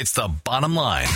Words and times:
It's 0.00 0.12
the 0.12 0.28
bottom 0.44 0.74
line. 0.74 1.08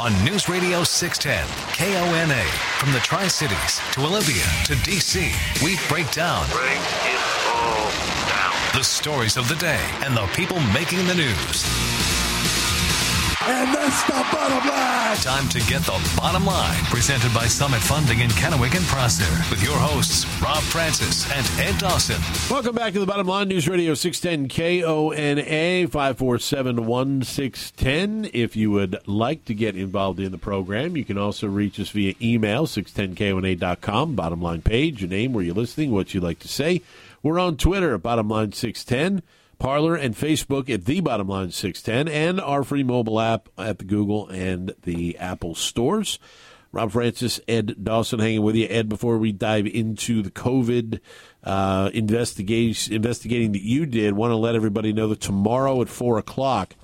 On 0.00 0.24
News 0.24 0.48
Radio 0.48 0.82
610, 0.82 1.46
KONA, 1.78 2.42
from 2.80 2.92
the 2.92 2.98
Tri 2.98 3.28
Cities 3.28 3.80
to 3.92 4.00
Olympia 4.00 4.42
to 4.64 4.74
DC, 4.82 5.30
we 5.62 5.78
break 5.88 6.10
down. 6.10 6.44
Break 6.50 6.74
it 6.74 7.20
all 7.46 7.88
down. 8.26 8.76
The 8.76 8.82
stories 8.82 9.36
of 9.36 9.48
the 9.48 9.54
day 9.54 9.78
and 10.02 10.16
the 10.16 10.26
people 10.34 10.58
making 10.74 11.06
the 11.06 11.14
news. 11.14 11.83
And 13.46 13.74
that's 13.74 14.02
the 14.04 14.12
bottom 14.32 14.66
line. 14.66 15.16
Time 15.18 15.46
to 15.50 15.58
get 15.68 15.82
the 15.82 16.14
bottom 16.16 16.46
line. 16.46 16.82
Presented 16.84 17.34
by 17.34 17.46
Summit 17.46 17.80
Funding 17.80 18.20
in 18.20 18.30
Kennewick 18.30 18.74
and 18.74 18.86
Prosser. 18.86 19.30
With 19.50 19.62
your 19.62 19.76
hosts, 19.76 20.24
Rob 20.40 20.62
Francis 20.62 21.30
and 21.30 21.46
Ed 21.60 21.78
Dawson. 21.78 22.16
Welcome 22.50 22.74
back 22.74 22.94
to 22.94 23.00
the 23.00 23.06
bottom 23.06 23.26
line. 23.26 23.48
News 23.48 23.68
Radio 23.68 23.92
610 23.92 24.48
KONA 24.48 25.88
547 25.88 26.86
1610. 26.86 28.30
If 28.32 28.56
you 28.56 28.70
would 28.70 28.96
like 29.06 29.44
to 29.44 29.52
get 29.52 29.76
involved 29.76 30.20
in 30.20 30.32
the 30.32 30.38
program, 30.38 30.96
you 30.96 31.04
can 31.04 31.18
also 31.18 31.46
reach 31.46 31.78
us 31.78 31.90
via 31.90 32.14
email 32.22 32.66
610KONA.com. 32.66 34.14
Bottom 34.14 34.40
line 34.40 34.62
page, 34.62 35.02
your 35.02 35.10
name, 35.10 35.34
where 35.34 35.44
you're 35.44 35.54
listening, 35.54 35.90
what 35.90 36.14
you'd 36.14 36.22
like 36.22 36.38
to 36.38 36.48
say. 36.48 36.80
We're 37.22 37.38
on 37.38 37.58
Twitter 37.58 37.94
at 37.94 38.02
bottom 38.02 38.28
line 38.30 38.52
610. 38.52 39.22
Parler 39.64 39.96
and 39.96 40.14
Facebook 40.14 40.68
at 40.68 40.84
the 40.84 41.00
Bottom 41.00 41.26
Line 41.28 41.50
610, 41.50 42.14
and 42.14 42.38
our 42.38 42.64
free 42.64 42.82
mobile 42.82 43.18
app 43.18 43.48
at 43.56 43.78
the 43.78 43.86
Google 43.86 44.28
and 44.28 44.74
the 44.82 45.16
Apple 45.16 45.54
stores. 45.54 46.18
Rob 46.70 46.92
Francis, 46.92 47.40
Ed 47.48 47.82
Dawson 47.82 48.18
hanging 48.18 48.42
with 48.42 48.56
you. 48.56 48.66
Ed, 48.68 48.90
before 48.90 49.16
we 49.16 49.32
dive 49.32 49.66
into 49.66 50.20
the 50.20 50.30
COVID 50.30 51.00
uh, 51.44 51.88
investigation, 51.94 52.92
investigating 52.92 53.52
that 53.52 53.62
you 53.62 53.86
did, 53.86 54.12
want 54.12 54.32
to 54.32 54.36
let 54.36 54.54
everybody 54.54 54.92
know 54.92 55.08
that 55.08 55.22
tomorrow 55.22 55.80
at 55.80 55.88
4 55.88 56.18
o'clock, 56.18 56.74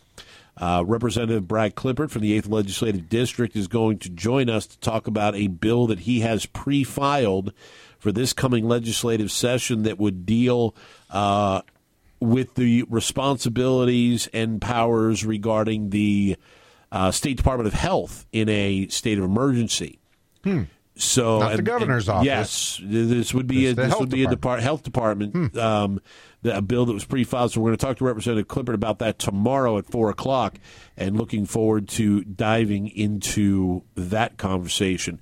uh, 0.57 0.83
Representative 0.87 1.47
Brad 1.47 1.74
Klippert 1.74 2.09
from 2.09 2.23
the 2.23 2.41
8th 2.41 2.49
Legislative 2.49 3.10
District 3.10 3.55
is 3.55 3.69
going 3.69 3.99
to 3.99 4.09
join 4.09 4.49
us 4.49 4.66
to 4.66 4.80
talk 4.80 5.07
about 5.07 5.35
a 5.35 5.49
bill 5.49 5.87
that 5.88 6.01
he 6.01 6.21
has 6.21 6.47
pre 6.47 6.82
filed 6.85 7.52
for 7.99 8.10
this 8.10 8.32
coming 8.32 8.66
legislative 8.66 9.30
session 9.30 9.82
that 9.82 9.99
would 9.99 10.24
deal 10.24 10.74
uh, 11.10 11.60
with 12.21 12.54
the 12.54 12.85
responsibilities 12.88 14.29
and 14.32 14.60
powers 14.60 15.24
regarding 15.24 15.90
the 15.90 16.37
uh, 16.93 17.10
State 17.10 17.37
Department 17.37 17.66
of 17.66 17.74
Health 17.74 18.26
in 18.32 18.49
a 18.49 18.88
state 18.88 19.18
of 19.18 19.24
emergency. 19.24 19.99
Hmm. 20.45 20.65
So, 20.96 21.38
Not 21.38 21.57
the 21.57 21.63
governor's 21.63 22.09
and 22.09 22.18
office. 22.18 22.26
Yes, 22.26 22.80
this 22.82 23.32
would 23.32 23.46
be 23.46 23.66
It's 23.66 23.79
a, 23.79 23.82
this 23.82 23.88
health 23.88 24.01
would 24.01 24.10
be 24.10 24.24
a 24.24 24.29
department. 24.29 24.41
depart, 24.41 24.60
health 24.60 24.82
department 24.82 25.57
um, 25.57 26.01
the, 26.43 26.57
a 26.59 26.63
bill 26.63 26.85
that 26.87 26.93
was 26.93 27.04
pre-filed. 27.04 27.52
So 27.52 27.60
we're 27.60 27.68
going 27.68 27.79
to 27.79 27.87
talk 27.87 27.96
to 27.98 28.04
Representative 28.04 28.48
Klippert 28.48 28.74
about 28.74 28.98
that 28.98 29.18
tomorrow 29.18 29.79
at 29.79 29.87
four 29.87 30.10
o'clock, 30.10 30.59
and 30.96 31.16
looking 31.16 31.46
forward 31.46 31.88
to 31.91 32.23
diving 32.24 32.88
into 32.88 33.82
that 33.95 34.37
conversation. 34.37 35.21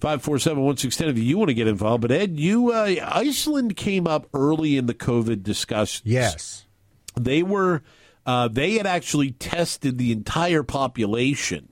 Five 0.00 0.22
four 0.22 0.38
seven 0.38 0.62
one 0.62 0.76
six 0.76 0.96
ten. 0.96 1.08
If 1.08 1.18
you 1.18 1.36
want 1.38 1.48
to 1.48 1.54
get 1.54 1.68
involved, 1.68 2.00
but 2.02 2.10
Ed, 2.10 2.38
you 2.40 2.72
uh, 2.72 2.94
Iceland 3.12 3.76
came 3.76 4.06
up 4.06 4.28
early 4.32 4.76
in 4.76 4.86
the 4.86 4.94
COVID 4.94 5.42
discussion. 5.42 6.02
Yes. 6.06 6.64
they 7.18 7.42
were 7.42 7.82
uh, 8.26 8.48
they 8.48 8.74
had 8.78 8.86
actually 8.86 9.32
tested 9.32 9.98
the 9.98 10.12
entire 10.12 10.62
population, 10.62 11.68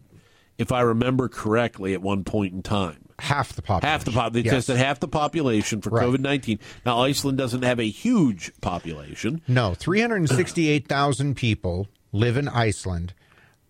if 0.58 0.72
I 0.72 0.80
remember 0.82 1.28
correctly, 1.28 1.94
at 1.94 2.02
one 2.02 2.24
point 2.24 2.52
in 2.52 2.62
time. 2.62 3.04
Half 3.20 3.54
the 3.54 3.62
population. 3.62 3.88
Half 3.90 4.04
the 4.04 4.12
pop. 4.12 4.32
They 4.32 4.40
Yes. 4.42 4.54
tested 4.54 4.76
half 4.76 5.00
the 5.00 5.08
population 5.08 5.80
for 5.80 5.90
Right. 5.90 6.06
COVID 6.06 6.20
nineteen. 6.20 6.58
Now 6.86 7.00
Iceland 7.00 7.36
doesn't 7.38 7.62
have 7.62 7.80
a 7.80 7.88
huge 7.88 8.52
population. 8.60 9.40
No, 9.48 9.74
368,000 9.74 11.34
people 11.34 11.88
live 12.12 12.36
in 12.36 12.46
Iceland. 12.48 13.14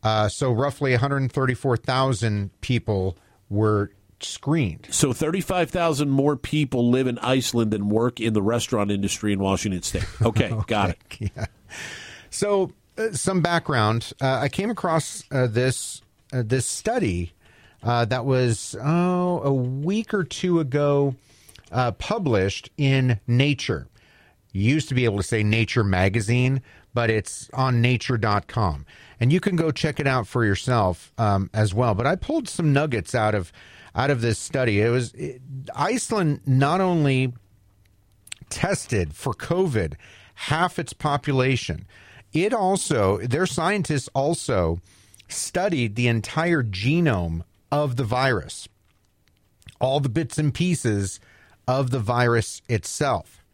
Uh, 0.02 0.28
so 0.28 0.52
roughly 0.52 0.92
134,000 0.92 2.50
people 2.60 3.16
were 3.48 3.90
screened. 4.24 4.88
So 4.90 5.12
35,000 5.12 6.10
more 6.10 6.36
people 6.36 6.90
live 6.90 7.06
in 7.06 7.18
Iceland 7.18 7.70
than 7.70 7.88
work 7.88 8.20
in 8.20 8.32
the 8.32 8.42
restaurant 8.42 8.90
industry 8.90 9.32
in 9.32 9.38
Washington 9.40 9.82
state. 9.82 10.04
Okay, 10.22 10.52
got 10.66 10.90
it. 10.90 10.98
Yeah. 11.18 11.46
So, 12.30 12.72
uh, 12.96 13.12
some 13.12 13.40
background. 13.40 14.12
Uh, 14.20 14.38
I 14.42 14.48
came 14.48 14.70
across 14.70 15.24
uh, 15.30 15.46
this 15.46 16.02
uh, 16.32 16.42
this 16.44 16.66
study 16.66 17.32
uh, 17.82 18.04
that 18.06 18.24
was 18.24 18.76
oh 18.82 19.40
a 19.42 19.52
week 19.52 20.12
or 20.12 20.24
two 20.24 20.60
ago 20.60 21.14
uh, 21.72 21.92
published 21.92 22.70
in 22.76 23.20
Nature. 23.26 23.86
You 24.52 24.62
used 24.62 24.88
to 24.88 24.94
be 24.94 25.04
able 25.04 25.18
to 25.18 25.22
say 25.22 25.42
Nature 25.42 25.84
magazine, 25.84 26.62
but 26.98 27.10
it's 27.10 27.48
on 27.54 27.80
Nature.com, 27.80 28.84
and 29.20 29.32
you 29.32 29.38
can 29.38 29.54
go 29.54 29.70
check 29.70 30.00
it 30.00 30.08
out 30.08 30.26
for 30.26 30.44
yourself 30.44 31.12
um, 31.16 31.48
as 31.54 31.72
well. 31.72 31.94
But 31.94 32.08
I 32.08 32.16
pulled 32.16 32.48
some 32.48 32.72
nuggets 32.72 33.14
out 33.14 33.36
of 33.36 33.52
out 33.94 34.10
of 34.10 34.20
this 34.20 34.36
study. 34.36 34.80
It 34.80 34.88
was 34.88 35.14
it, 35.14 35.40
Iceland 35.76 36.40
not 36.44 36.80
only 36.80 37.34
tested 38.50 39.14
for 39.14 39.32
COVID 39.32 39.94
half 40.34 40.76
its 40.76 40.92
population. 40.92 41.86
It 42.32 42.52
also, 42.52 43.18
their 43.18 43.46
scientists 43.46 44.08
also 44.12 44.80
studied 45.28 45.94
the 45.94 46.08
entire 46.08 46.64
genome 46.64 47.44
of 47.70 47.94
the 47.94 48.02
virus, 48.02 48.66
all 49.80 50.00
the 50.00 50.08
bits 50.08 50.36
and 50.36 50.52
pieces 50.52 51.20
of 51.68 51.92
the 51.92 52.00
virus 52.00 52.60
itself. 52.68 53.44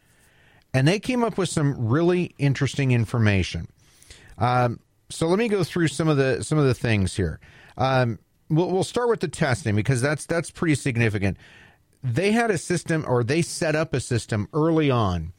And 0.74 0.86
they 0.88 0.98
came 0.98 1.22
up 1.22 1.38
with 1.38 1.48
some 1.48 1.88
really 1.88 2.34
interesting 2.38 2.90
information. 2.90 3.68
Um, 4.38 4.80
so 5.08 5.28
let 5.28 5.38
me 5.38 5.48
go 5.48 5.62
through 5.62 5.88
some 5.88 6.08
of 6.08 6.16
the 6.16 6.42
some 6.42 6.58
of 6.58 6.66
the 6.66 6.74
things 6.74 7.14
here. 7.14 7.38
Um, 7.78 8.18
we'll, 8.48 8.70
we'll 8.70 8.84
start 8.84 9.08
with 9.08 9.20
the 9.20 9.28
testing 9.28 9.76
because 9.76 10.02
that's 10.02 10.26
that's 10.26 10.50
pretty 10.50 10.74
significant. 10.74 11.36
They 12.02 12.32
had 12.32 12.50
a 12.50 12.58
system, 12.58 13.04
or 13.06 13.24
they 13.24 13.40
set 13.40 13.74
up 13.76 13.94
a 13.94 14.00
system 14.00 14.48
early 14.52 14.90
on, 14.90 15.32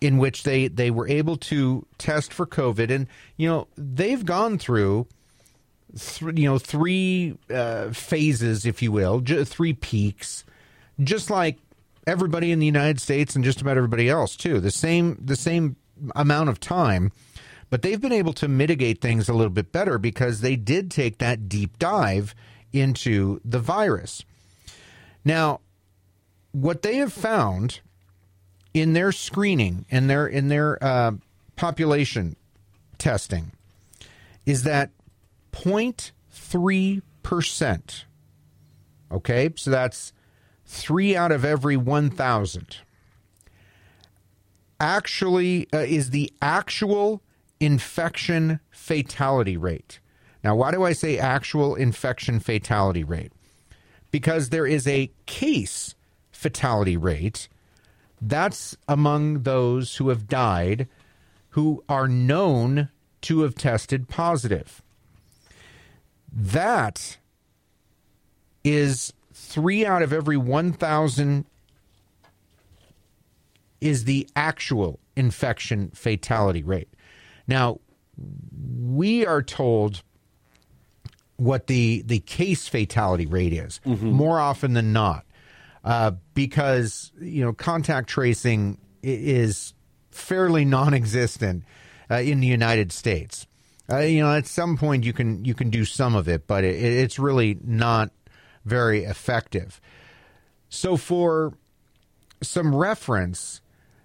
in 0.00 0.18
which 0.18 0.42
they 0.42 0.68
they 0.68 0.90
were 0.90 1.08
able 1.08 1.36
to 1.38 1.86
test 1.98 2.32
for 2.32 2.46
COVID, 2.46 2.90
and 2.90 3.06
you 3.36 3.48
know 3.48 3.68
they've 3.76 4.24
gone 4.24 4.58
through, 4.58 5.06
th- 5.98 6.38
you 6.38 6.44
know, 6.44 6.58
three 6.58 7.38
uh, 7.50 7.90
phases, 7.92 8.66
if 8.66 8.82
you 8.82 8.92
will, 8.92 9.20
ju- 9.20 9.44
three 9.44 9.72
peaks, 9.72 10.44
just 11.00 11.30
like 11.30 11.58
everybody 12.06 12.52
in 12.52 12.58
the 12.58 12.66
United 12.66 13.00
States 13.00 13.34
and 13.34 13.44
just 13.44 13.60
about 13.60 13.76
everybody 13.76 14.08
else 14.08 14.36
too. 14.36 14.60
The 14.60 14.70
same 14.70 15.18
the 15.22 15.36
same 15.36 15.76
amount 16.14 16.48
of 16.48 16.60
time, 16.60 17.12
but 17.70 17.82
they've 17.82 18.00
been 18.00 18.12
able 18.12 18.32
to 18.34 18.48
mitigate 18.48 19.00
things 19.00 19.28
a 19.28 19.34
little 19.34 19.50
bit 19.50 19.72
better 19.72 19.98
because 19.98 20.40
they 20.40 20.56
did 20.56 20.90
take 20.90 21.18
that 21.18 21.48
deep 21.48 21.78
dive 21.78 22.34
into 22.72 23.40
the 23.44 23.58
virus. 23.58 24.24
Now, 25.24 25.60
what 26.52 26.82
they 26.82 26.96
have 26.96 27.12
found 27.12 27.80
in 28.72 28.92
their 28.92 29.12
screening 29.12 29.86
in 29.88 30.06
their 30.06 30.26
in 30.26 30.48
their 30.48 30.82
uh, 30.82 31.12
population 31.56 32.36
testing 32.98 33.52
is 34.44 34.62
that 34.62 34.90
0.3 35.52 37.02
percent. 37.22 38.04
Okay, 39.10 39.50
so 39.56 39.70
that's 39.70 40.12
three 40.66 41.16
out 41.16 41.32
of 41.32 41.44
every 41.44 41.76
1,000. 41.76 42.78
Actually, 44.78 45.68
uh, 45.72 45.78
is 45.78 46.10
the 46.10 46.30
actual 46.42 47.22
infection 47.60 48.60
fatality 48.70 49.56
rate. 49.56 50.00
Now, 50.44 50.54
why 50.54 50.70
do 50.70 50.84
I 50.84 50.92
say 50.92 51.18
actual 51.18 51.74
infection 51.74 52.40
fatality 52.40 53.02
rate? 53.02 53.32
Because 54.10 54.50
there 54.50 54.66
is 54.66 54.86
a 54.86 55.10
case 55.24 55.94
fatality 56.30 56.96
rate. 56.96 57.48
That's 58.20 58.76
among 58.86 59.42
those 59.42 59.96
who 59.96 60.10
have 60.10 60.28
died 60.28 60.88
who 61.56 61.82
are 61.88 62.06
known 62.06 62.90
to 63.22 63.40
have 63.40 63.54
tested 63.54 64.08
positive. 64.08 64.82
That 66.30 67.16
is 68.62 69.14
three 69.46 69.86
out 69.86 70.02
of 70.02 70.12
every 70.12 70.36
1,000 70.36 71.44
is 73.80 74.04
the 74.04 74.28
actual 74.34 74.98
infection 75.14 75.90
fatality 75.94 76.62
rate. 76.62 76.88
Now, 77.46 77.80
we 78.80 79.26
are 79.26 79.42
told 79.42 80.02
what 81.36 81.66
the 81.66 82.02
the 82.06 82.20
case 82.20 82.66
fatality 82.66 83.26
rate 83.26 83.52
is 83.52 83.78
more 84.00 84.40
often 84.40 84.72
than 84.72 84.94
not, 84.94 85.26
uh, 85.84 86.12
because 86.32 87.12
you 87.20 87.44
know 87.44 87.52
contact 87.52 88.08
tracing 88.08 88.78
is 89.02 89.74
fairly 90.10 90.64
non-existent 90.64 91.62
uh, 92.10 92.14
in 92.16 92.40
the 92.40 92.46
United 92.46 92.90
States. 92.90 93.46
Uh, 93.90 93.98
you 93.98 94.20
know, 94.20 94.32
at 94.32 94.46
some 94.46 94.78
point 94.78 95.04
you 95.04 95.12
can 95.12 95.44
you 95.44 95.54
can 95.54 95.68
do 95.68 95.84
some 95.84 96.16
of 96.16 96.26
it, 96.26 96.46
but 96.46 96.64
it, 96.64 96.82
it's 96.82 97.18
really 97.18 97.58
not 97.62 98.10
very 98.66 99.04
effective. 99.04 99.80
So, 100.68 100.96
for 100.96 101.54
some 102.42 102.74
reference, 102.74 103.62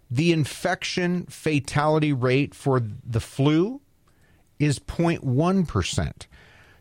the 0.09 0.31
infection 0.31 1.25
fatality 1.25 2.13
rate 2.13 2.55
for 2.55 2.79
the 2.79 3.19
flu 3.19 3.81
is 4.59 4.79
0.1%. 4.79 6.27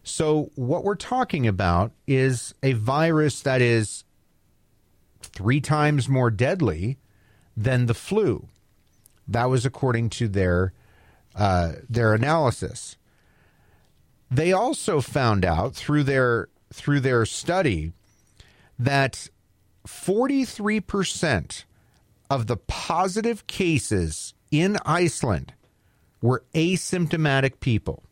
So, 0.03 0.51
what 0.55 0.85
we're 0.85 0.95
talking 0.95 1.47
about 1.47 1.93
is 2.07 2.55
a 2.63 2.75
virus 2.75 3.41
that 3.43 3.63
is 3.63 4.05
three 5.23 5.61
times 5.61 6.09
more 6.09 6.31
deadly 6.31 6.99
than 7.57 7.87
the 7.87 7.95
flu. 7.95 8.49
That 9.27 9.47
was 9.47 9.65
according 9.65 10.11
to 10.11 10.29
their 10.29 10.73
uh, 11.35 11.73
their 11.89 12.13
analysis. 12.13 12.97
They 14.31 14.53
also 14.53 15.01
found 15.01 15.45
out 15.45 15.75
through 15.75 16.05
their 16.05 16.49
through 16.73 17.01
their 17.01 17.27
study 17.27 17.93
that 18.79 19.29
43% 19.87 21.65
of 22.31 22.47
the 22.47 22.57
positive 22.57 23.47
cases 23.47 24.35
in 24.51 24.79
Iceland 24.87 25.53
were 26.23 26.45
asymptomatic 26.55 27.61
people. 27.61 28.03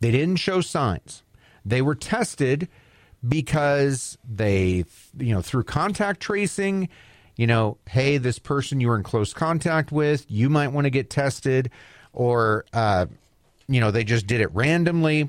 They 0.00 0.10
didn't 0.10 0.36
show 0.36 0.60
signs. 0.60 1.22
They 1.64 1.82
were 1.82 1.94
tested 1.94 2.68
because 3.26 4.16
they, 4.28 4.84
you 5.18 5.34
know, 5.34 5.42
through 5.42 5.64
contact 5.64 6.20
tracing, 6.20 6.88
you 7.36 7.46
know, 7.46 7.78
hey, 7.88 8.18
this 8.18 8.38
person 8.38 8.80
you 8.80 8.88
were 8.88 8.96
in 8.96 9.02
close 9.02 9.32
contact 9.34 9.92
with, 9.92 10.30
you 10.30 10.48
might 10.48 10.68
want 10.68 10.86
to 10.86 10.90
get 10.90 11.10
tested, 11.10 11.70
or, 12.12 12.64
uh, 12.72 13.06
you 13.68 13.80
know, 13.80 13.90
they 13.90 14.04
just 14.04 14.26
did 14.26 14.40
it 14.40 14.52
randomly. 14.54 15.28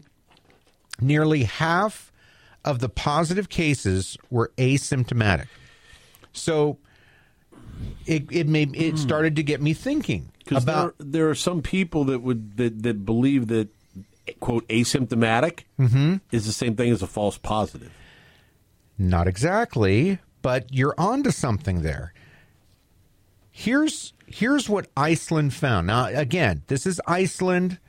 Nearly 1.00 1.44
half 1.44 2.11
of 2.63 2.80
the 2.80 2.90
positive 2.90 3.50
cases 3.50 4.18
were 4.30 4.52
asymptomatic. 4.58 5.48
So 6.34 6.78
it 8.06 8.25
it 8.31 8.48
made 8.48 8.75
it 8.75 8.98
started 8.98 9.36
to 9.38 9.44
get 9.44 9.62
me 9.62 9.74
thinking 9.74 10.31
about 10.52 10.98
there, 10.98 11.08
there 11.08 11.30
are 11.30 11.36
some 11.36 11.62
people 11.62 12.04
that 12.06 12.19
would 12.22 12.58
that, 12.58 12.84
that 12.84 13.06
believe 13.06 13.48
that 13.48 13.69
quote 14.40 14.68
asymptomatic 14.68 15.62
Mm-hmm. 15.80 16.18
is 16.31 16.46
the 16.46 16.52
same 16.52 16.75
thing 16.75 16.92
as 16.92 17.02
a 17.02 17.08
false 17.08 17.38
positive. 17.38 17.92
Not 18.98 19.28
exactly, 19.28 20.19
but 20.42 20.72
you're 20.72 20.94
onto 20.98 21.31
something 21.31 21.81
there. 21.81 22.14
Here's 23.50 24.14
here's 24.28 24.69
what 24.69 24.88
Iceland 24.96 25.54
found. 25.54 25.88
Now 25.88 26.06
again, 26.06 26.64
this 26.68 26.86
is 26.86 27.02
Iceland. 27.07 27.80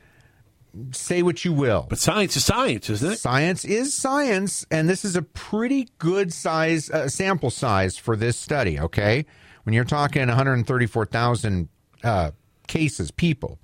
Say 0.92 1.22
what 1.22 1.44
you 1.44 1.52
will. 1.52 1.86
But 1.88 1.98
science 1.98 2.36
is 2.36 2.44
science, 2.44 2.88
isn't 2.88 3.12
it? 3.12 3.18
Science 3.18 3.64
is 3.64 3.94
science, 3.94 4.64
and 4.70 4.88
this 4.88 5.04
is 5.04 5.16
a 5.16 5.22
pretty 5.22 5.88
good 5.98 6.32
size 6.32 6.88
uh, 6.90 7.08
sample 7.08 7.50
size 7.50 7.98
for 7.98 8.16
this 8.16 8.38
study. 8.38 8.80
Okay, 8.80 9.26
when 9.64 9.74
you're 9.74 9.84
talking 9.84 10.26
134,000 10.26 11.68
uh, 12.02 12.30
cases, 12.66 13.10
people. 13.10 13.58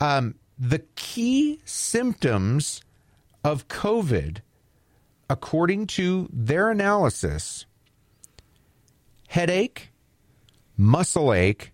Um, 0.00 0.34
the 0.58 0.80
key 0.96 1.60
symptoms 1.64 2.82
of 3.44 3.68
COVID, 3.68 4.38
according 5.30 5.86
to 5.86 6.28
their 6.32 6.70
analysis, 6.70 7.66
headache, 9.28 9.92
muscle 10.76 11.32
ache, 11.32 11.72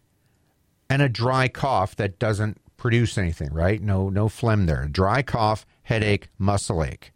and 0.91 1.01
a 1.01 1.09
dry 1.09 1.49
cough 1.49 1.97
that 1.97 2.19
doesn't 2.19 2.61
produce 2.83 3.17
anything, 3.17 3.53
right? 3.53 3.81
No 3.81 4.09
no 4.09 4.29
phlegm 4.29 4.67
there. 4.67 4.89
Dry 4.89 5.23
cough, 5.23 5.65
headache, 5.85 6.29
muscle 6.37 6.83
ache. 6.83 7.13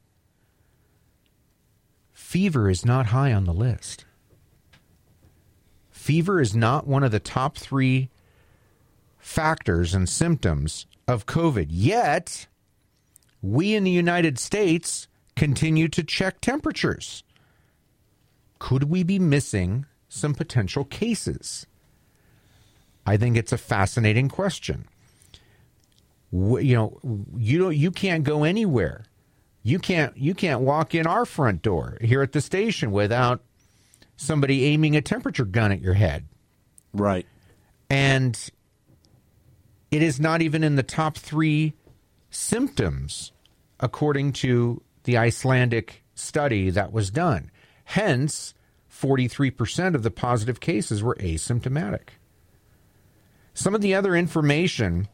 Fever 2.12 2.70
is 2.70 2.84
not 2.84 3.06
high 3.06 3.32
on 3.32 3.46
the 3.46 3.52
list. 3.52 4.04
Fever 5.90 6.40
is 6.40 6.54
not 6.54 6.86
one 6.86 7.02
of 7.02 7.10
the 7.10 7.18
top 7.18 7.56
3 7.56 8.08
factors 9.18 9.92
and 9.92 10.08
symptoms 10.08 10.86
of 11.08 11.26
COVID. 11.26 11.66
Yet, 11.68 12.46
we 13.42 13.74
in 13.74 13.82
the 13.82 13.90
United 13.90 14.38
States 14.38 15.08
continue 15.34 15.88
to 15.88 16.04
check 16.04 16.40
temperatures. 16.40 17.24
Could 18.60 18.84
we 18.84 19.02
be 19.02 19.18
missing 19.18 19.84
some 20.08 20.32
potential 20.32 20.84
cases? 20.84 21.66
I 23.04 23.16
think 23.16 23.36
it's 23.36 23.52
a 23.52 23.58
fascinating 23.58 24.28
question. 24.28 24.86
You 26.32 26.74
know, 26.74 26.98
you 27.36 27.58
don't, 27.58 27.76
you 27.76 27.90
can't 27.90 28.24
go 28.24 28.44
anywhere. 28.44 29.04
You 29.62 29.78
can't 29.78 30.16
you 30.16 30.32
can't 30.32 30.60
walk 30.60 30.94
in 30.94 31.06
our 31.08 31.24
front 31.24 31.62
door 31.62 31.98
here 32.00 32.22
at 32.22 32.30
the 32.30 32.40
station 32.40 32.92
without 32.92 33.42
somebody 34.16 34.64
aiming 34.66 34.94
a 34.96 35.00
temperature 35.00 35.44
gun 35.44 35.72
at 35.72 35.80
your 35.80 35.94
head. 35.94 36.26
Right. 36.92 37.26
And 37.90 38.38
it 39.90 40.02
is 40.02 40.20
not 40.20 40.42
even 40.42 40.62
in 40.62 40.76
the 40.76 40.82
top 40.82 41.16
three 41.16 41.74
symptoms, 42.30 43.32
according 43.80 44.32
to 44.34 44.82
the 45.04 45.16
Icelandic 45.16 46.04
study 46.14 46.70
that 46.70 46.92
was 46.92 47.10
done. 47.10 47.50
Hence, 47.84 48.54
43% 48.90 49.94
of 49.94 50.02
the 50.02 50.10
positive 50.10 50.60
cases 50.60 51.02
were 51.02 51.16
asymptomatic. 51.16 52.08
Some 53.54 53.74
of 53.74 53.80
the 53.80 53.94
other 53.94 54.16
information 54.16 55.08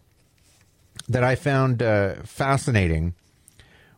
that 1.09 1.25
I 1.25 1.35
found 1.35 1.83
uh, 1.83 2.15
fascinating 2.25 3.15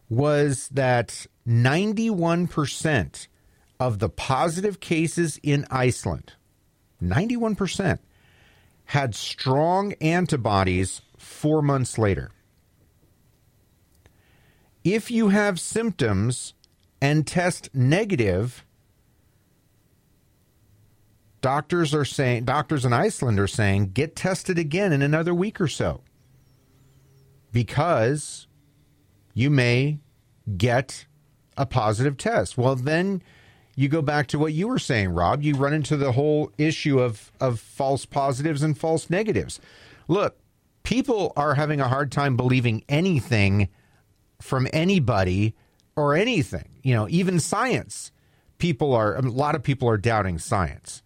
was 0.09 0.69
that 0.69 1.27
91% 1.47 3.27
of 3.81 3.99
the 3.99 4.09
positive 4.09 4.81
cases 4.81 5.39
in 5.43 5.67
Iceland, 5.71 6.35
91%, 7.03 7.99
had 8.87 9.15
strong 9.15 9.95
antibodies 10.01 11.03
four 11.17 11.63
months 11.63 11.99
later. 11.99 12.31
If 14.85 15.11
you 15.11 15.29
have 15.29 15.59
symptoms 15.59 16.53
and 17.01 17.27
test 17.27 17.71
negative, 17.75 18.65
doctors 21.41 21.95
are 21.95 22.05
saying, 22.05 22.45
doctors 22.45 22.85
in 22.85 22.93
Iceland 22.93 23.41
are 23.41 23.47
saying, 23.47 23.93
get 23.93 24.15
tested 24.15 24.59
again 24.59 24.93
in 24.93 25.01
another 25.01 25.35
week 25.35 25.61
or 25.61 25.69
so 25.69 26.03
because 27.55 28.49
you 29.33 29.49
may 29.49 30.01
get 30.59 31.07
a 31.57 31.65
positive 31.65 32.17
test. 32.17 32.59
Well, 32.59 32.75
then 32.75 33.23
you 33.77 33.89
go 33.89 34.03
back 34.03 34.27
to 34.29 34.39
what 34.41 34.53
you 34.53 34.67
were 34.67 34.79
saying, 34.79 35.11
Rob. 35.11 35.43
You 35.43 35.55
run 35.55 35.73
into 35.73 35.97
the 35.97 36.13
whole 36.13 36.51
issue 36.59 36.99
of, 36.99 37.31
of 37.41 37.61
false 37.61 38.07
positives 38.07 38.63
and 38.63 38.77
false 38.77 39.09
negatives. 39.09 39.61
Look, 40.09 40.37
people 40.83 41.33
are 41.37 41.55
having 41.55 41.81
a 41.81 41.89
hard 41.89 42.11
time 42.11 42.37
believing 42.37 42.83
anything 42.89 43.69
from 44.43 44.67
anybody 44.73 45.55
or 45.95 46.17
anything. 46.17 46.69
You 46.83 46.95
know, 46.95 47.09
even 47.09 47.39
science. 47.39 48.11
People 48.59 48.93
are, 48.93 49.15
a 49.15 49.23
lot 49.23 49.55
of 49.55 49.63
people 49.63 49.89
are 49.89 49.97
doubting 49.97 50.39
science. 50.39 51.03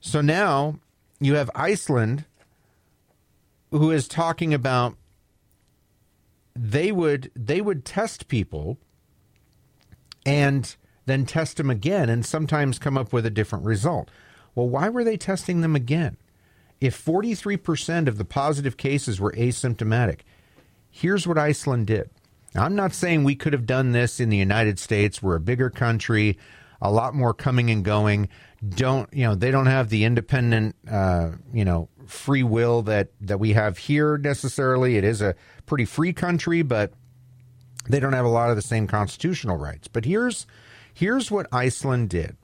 So 0.00 0.22
now 0.22 0.78
you 1.20 1.34
have 1.34 1.50
Iceland 1.54 2.24
who 3.70 3.90
is 3.90 4.08
talking 4.08 4.54
about 4.54 4.96
they 6.70 6.92
would 6.92 7.30
they 7.34 7.60
would 7.60 7.84
test 7.84 8.28
people 8.28 8.78
and 10.26 10.76
then 11.06 11.24
test 11.24 11.56
them 11.56 11.70
again 11.70 12.10
and 12.10 12.26
sometimes 12.26 12.78
come 12.78 12.98
up 12.98 13.12
with 13.12 13.24
a 13.24 13.30
different 13.30 13.64
result. 13.64 14.10
Well, 14.54 14.68
why 14.68 14.90
were 14.90 15.04
they 15.04 15.16
testing 15.16 15.62
them 15.62 15.74
again? 15.74 16.18
If 16.80 17.02
43% 17.02 18.06
of 18.06 18.18
the 18.18 18.24
positive 18.24 18.76
cases 18.76 19.18
were 19.18 19.32
asymptomatic, 19.32 20.20
here's 20.90 21.26
what 21.26 21.38
Iceland 21.38 21.86
did. 21.86 22.10
I'm 22.54 22.74
not 22.74 22.92
saying 22.92 23.24
we 23.24 23.34
could 23.34 23.52
have 23.52 23.66
done 23.66 23.92
this 23.92 24.20
in 24.20 24.28
the 24.28 24.36
United 24.36 24.78
States. 24.78 25.22
We're 25.22 25.36
a 25.36 25.40
bigger 25.40 25.70
country, 25.70 26.38
a 26.82 26.90
lot 26.90 27.14
more 27.14 27.32
coming 27.32 27.70
and 27.70 27.84
going. 27.84 28.28
Don't 28.66 29.12
you 29.12 29.24
know? 29.24 29.34
They 29.34 29.50
don't 29.50 29.66
have 29.66 29.88
the 29.88 30.04
independent, 30.04 30.74
uh, 30.90 31.30
you 31.52 31.64
know, 31.64 31.88
free 32.06 32.42
will 32.42 32.82
that 32.82 33.10
that 33.20 33.38
we 33.38 33.52
have 33.52 33.78
here 33.78 34.18
necessarily. 34.18 34.96
It 34.96 35.04
is 35.04 35.22
a 35.22 35.36
pretty 35.66 35.84
free 35.84 36.12
country, 36.12 36.62
but 36.62 36.92
they 37.88 38.00
don't 38.00 38.14
have 38.14 38.24
a 38.24 38.30
lot 38.30 38.50
of 38.50 38.56
the 38.56 38.62
same 38.62 38.86
constitutional 38.86 39.56
rights. 39.56 39.86
But 39.86 40.04
here's 40.04 40.46
here's 40.92 41.30
what 41.30 41.46
Iceland 41.52 42.10
did. 42.10 42.36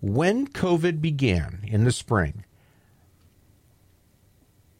When 0.00 0.46
COVID 0.46 1.00
began 1.00 1.60
in 1.64 1.84
the 1.84 1.92
spring, 1.92 2.44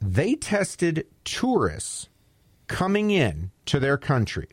they 0.01 0.35
tested 0.35 1.07
tourists 1.25 2.09
coming 2.67 3.11
in 3.11 3.51
to 3.67 3.79
their 3.79 3.97
country. 3.97 4.49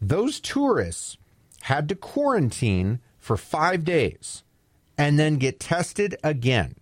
Those 0.00 0.40
tourists 0.40 1.16
had 1.62 1.88
to 1.88 1.94
quarantine 1.94 3.00
for 3.30 3.36
five 3.36 3.84
days 3.84 4.42
and 4.98 5.16
then 5.16 5.36
get 5.36 5.60
tested 5.60 6.16
again. 6.24 6.74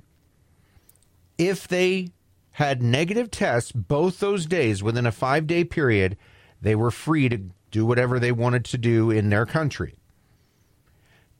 If 1.36 1.68
they 1.68 2.08
had 2.52 2.82
negative 2.82 3.30
tests 3.30 3.70
both 3.70 4.18
those 4.18 4.46
days 4.46 4.82
within 4.82 5.04
a 5.04 5.12
five 5.12 5.46
day 5.46 5.62
period, 5.62 6.16
they 6.62 6.74
were 6.74 6.90
free 6.90 7.28
to 7.28 7.50
do 7.70 7.84
whatever 7.84 8.18
they 8.18 8.32
wanted 8.32 8.64
to 8.64 8.78
do 8.78 9.10
in 9.10 9.28
their 9.28 9.44
country. 9.44 9.96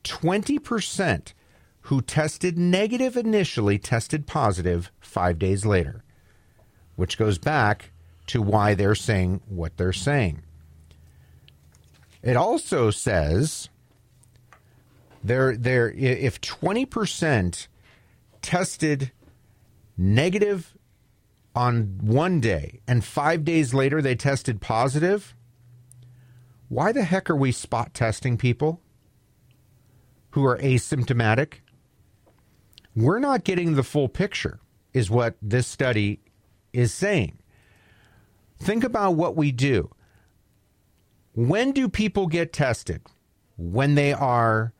20% 0.03 1.33
who 1.81 2.03
tested 2.03 2.55
negative 2.55 3.17
initially 3.17 3.79
tested 3.79 4.27
positive 4.27 4.91
five 4.99 5.39
days 5.39 5.65
later, 5.65 6.03
which 6.97 7.17
goes 7.17 7.39
back 7.39 7.93
to 8.27 8.43
why 8.43 8.75
they're 8.75 8.93
saying 8.93 9.41
what 9.47 9.75
they're 9.77 9.91
saying. 9.91 10.43
It 12.21 12.35
also 12.37 12.91
says 12.91 13.69
there 15.23 15.55
there 15.55 15.91
if 15.91 16.39
20% 16.41 17.67
tested 18.41 19.11
negative 19.97 20.75
on 21.55 21.97
one 22.01 22.39
day 22.39 22.79
and 22.87 23.03
5 23.03 23.43
days 23.43 23.73
later 23.73 24.01
they 24.01 24.15
tested 24.15 24.61
positive, 24.61 25.35
why 26.67 26.91
the 26.91 27.03
heck 27.03 27.29
are 27.29 27.35
we 27.35 27.51
spot 27.51 27.93
testing 27.93 28.37
people 28.37 28.81
who 30.31 30.45
are 30.45 30.57
asymptomatic? 30.59 31.55
We're 32.95 33.19
not 33.19 33.43
getting 33.43 33.75
the 33.75 33.83
full 33.83 34.07
picture 34.07 34.59
is 34.93 35.09
what 35.09 35.35
this 35.41 35.67
study 35.67 36.19
is 36.73 36.93
saying. 36.93 37.39
Think 38.59 38.83
about 38.83 39.15
what 39.15 39.35
we 39.35 39.51
do. 39.51 39.89
When 41.33 41.71
do 41.71 41.87
people 41.87 42.27
get 42.27 42.51
tested? 42.51 43.01
When 43.57 43.95
they 43.95 44.13
are 44.13 44.73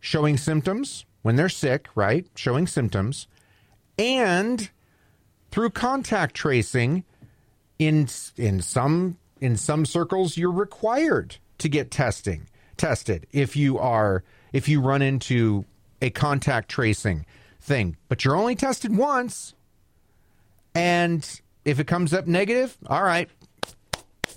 showing 0.00 0.36
symptoms, 0.36 1.04
when 1.22 1.36
they're 1.36 1.48
sick, 1.48 1.88
right? 1.94 2.26
Showing 2.34 2.66
symptoms, 2.66 3.26
and 3.98 4.70
through 5.50 5.70
contact 5.70 6.34
tracing 6.34 7.04
in 7.78 8.08
in 8.36 8.60
some 8.60 9.18
in 9.40 9.56
some 9.56 9.84
circles 9.84 10.36
you're 10.36 10.50
required 10.50 11.36
to 11.58 11.68
get 11.68 11.90
testing 11.90 12.48
tested 12.78 13.26
if 13.32 13.54
you 13.54 13.78
are 13.78 14.24
if 14.54 14.66
you 14.66 14.80
run 14.80 15.02
into 15.02 15.64
a 16.00 16.08
contact 16.08 16.70
tracing 16.70 17.26
thing 17.60 17.96
but 18.08 18.24
you're 18.24 18.34
only 18.34 18.54
tested 18.54 18.96
once 18.96 19.54
and 20.74 21.42
if 21.66 21.78
it 21.78 21.86
comes 21.86 22.14
up 22.14 22.26
negative 22.26 22.76
all 22.86 23.02
right 23.02 23.28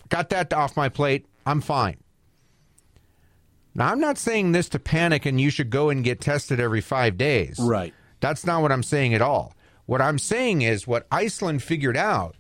got 0.10 0.30
that 0.30 0.52
off 0.52 0.76
my 0.76 0.90
plate 0.90 1.26
I'm 1.50 1.62
fine. 1.62 1.98
Now, 3.76 3.92
I'm 3.92 4.00
not 4.00 4.18
saying 4.18 4.52
this 4.52 4.70
to 4.70 4.80
panic 4.80 5.26
and 5.26 5.40
you 5.40 5.50
should 5.50 5.70
go 5.70 5.90
and 5.90 6.04
get 6.04 6.20
tested 6.22 6.60
every 6.60 6.82
five 6.82 7.18
days. 7.18 7.58
Right. 7.60 7.94
That's 8.20 8.46
not 8.46 8.62
what 8.62 8.72
I'm 8.72 8.84
saying 8.84 9.14
at 9.14 9.22
all. 9.22 9.56
What 9.86 10.02
I'm 10.02 10.20
saying 10.20 10.62
is 10.62 10.86
what 10.86 11.08
Iceland 11.12 11.64
figured 11.64 11.98
out, 11.98 12.36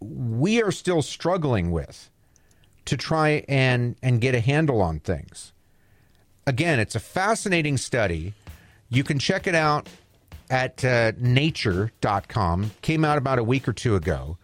we 0.00 0.62
are 0.62 0.70
still 0.70 1.02
struggling 1.02 1.70
with 1.70 2.10
to 2.84 2.96
try 2.96 3.44
and, 3.48 3.96
and 4.02 4.20
get 4.20 4.34
a 4.34 4.40
handle 4.40 4.80
on 4.80 5.00
things. 5.00 5.52
Again, 6.46 6.80
it's 6.80 6.94
a 6.94 7.00
fascinating 7.00 7.76
study. 7.76 8.34
You 8.88 9.04
can 9.04 9.18
check 9.18 9.46
it 9.46 9.54
out 9.54 9.88
at 10.50 10.84
uh, 10.84 11.12
nature.com. 11.18 12.70
Came 12.80 13.04
out 13.04 13.18
about 13.18 13.38
a 13.38 13.44
week 13.44 13.68
or 13.68 13.72
two 13.72 13.96
ago. 13.96 14.38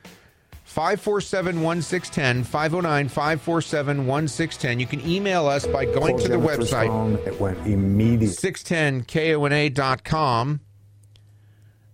547 0.74 1.62
1610, 1.62 2.42
509 2.42 3.08
547 3.08 4.06
1610. 4.08 4.80
You 4.80 4.86
can 4.86 5.08
email 5.08 5.46
us 5.46 5.68
by 5.68 5.84
going 5.84 6.18
to 6.18 6.26
the 6.26 6.34
website. 6.34 7.24
It 7.24 7.40
went 7.40 7.64
immediately. 7.64 8.34
610kona.com 8.34 10.60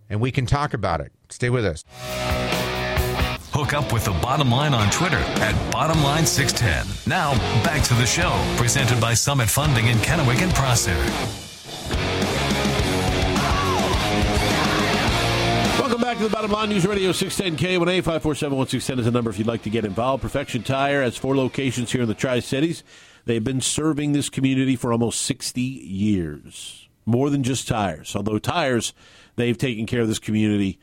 and 0.09 0.19
we 0.19 0.33
can 0.33 0.47
talk 0.47 0.73
about 0.73 1.03
it. 1.03 1.13
Stay 1.29 1.51
with 1.51 1.67
us. 1.67 1.85
Hook 3.53 3.75
up 3.75 3.93
with 3.93 4.07
the 4.07 4.13
bottom 4.13 4.51
line 4.51 4.73
on 4.73 4.91
Twitter 4.91 5.19
at 5.19 5.55
bottomline610. 5.73 7.07
Now, 7.07 7.35
back 7.63 7.83
to 7.85 7.93
the 7.95 8.07
show, 8.07 8.33
presented 8.57 8.99
by 8.99 9.13
Summit 9.13 9.51
Funding 9.51 9.89
in 9.89 9.99
Kennewick 9.99 10.41
and 10.41 10.55
Prosser. 10.55 10.97
Welcome 15.91 16.07
back 16.07 16.19
to 16.19 16.23
the 16.23 16.31
Bottom 16.31 16.53
Line 16.53 16.69
News 16.69 16.87
Radio 16.87 17.11
610 17.11 17.81
KONA 17.81 18.01
547 18.01 19.01
is 19.01 19.05
the 19.07 19.11
number 19.11 19.29
if 19.29 19.39
you'd 19.39 19.49
like 19.49 19.65
to 19.65 19.71
get 19.71 19.85
involved. 19.85 20.23
Perfection 20.23 20.63
Tire 20.63 21.03
has 21.03 21.17
four 21.17 21.37
locations 21.37 21.91
here 21.91 22.03
in 22.03 22.07
the 22.07 22.15
Tri 22.15 22.39
Cities. 22.39 22.85
They've 23.25 23.43
been 23.43 23.61
serving 23.61 24.13
this 24.13 24.29
community 24.29 24.77
for 24.77 24.93
almost 24.93 25.21
60 25.23 25.61
years. 25.61 26.89
More 27.07 27.29
than 27.29 27.43
just 27.43 27.67
tires. 27.67 28.15
Although 28.15 28.39
tires, 28.39 28.95
they've 29.35 29.59
taken 29.59 29.85
care 29.85 30.03
of 30.03 30.07
this 30.07 30.21
community 30.21 30.79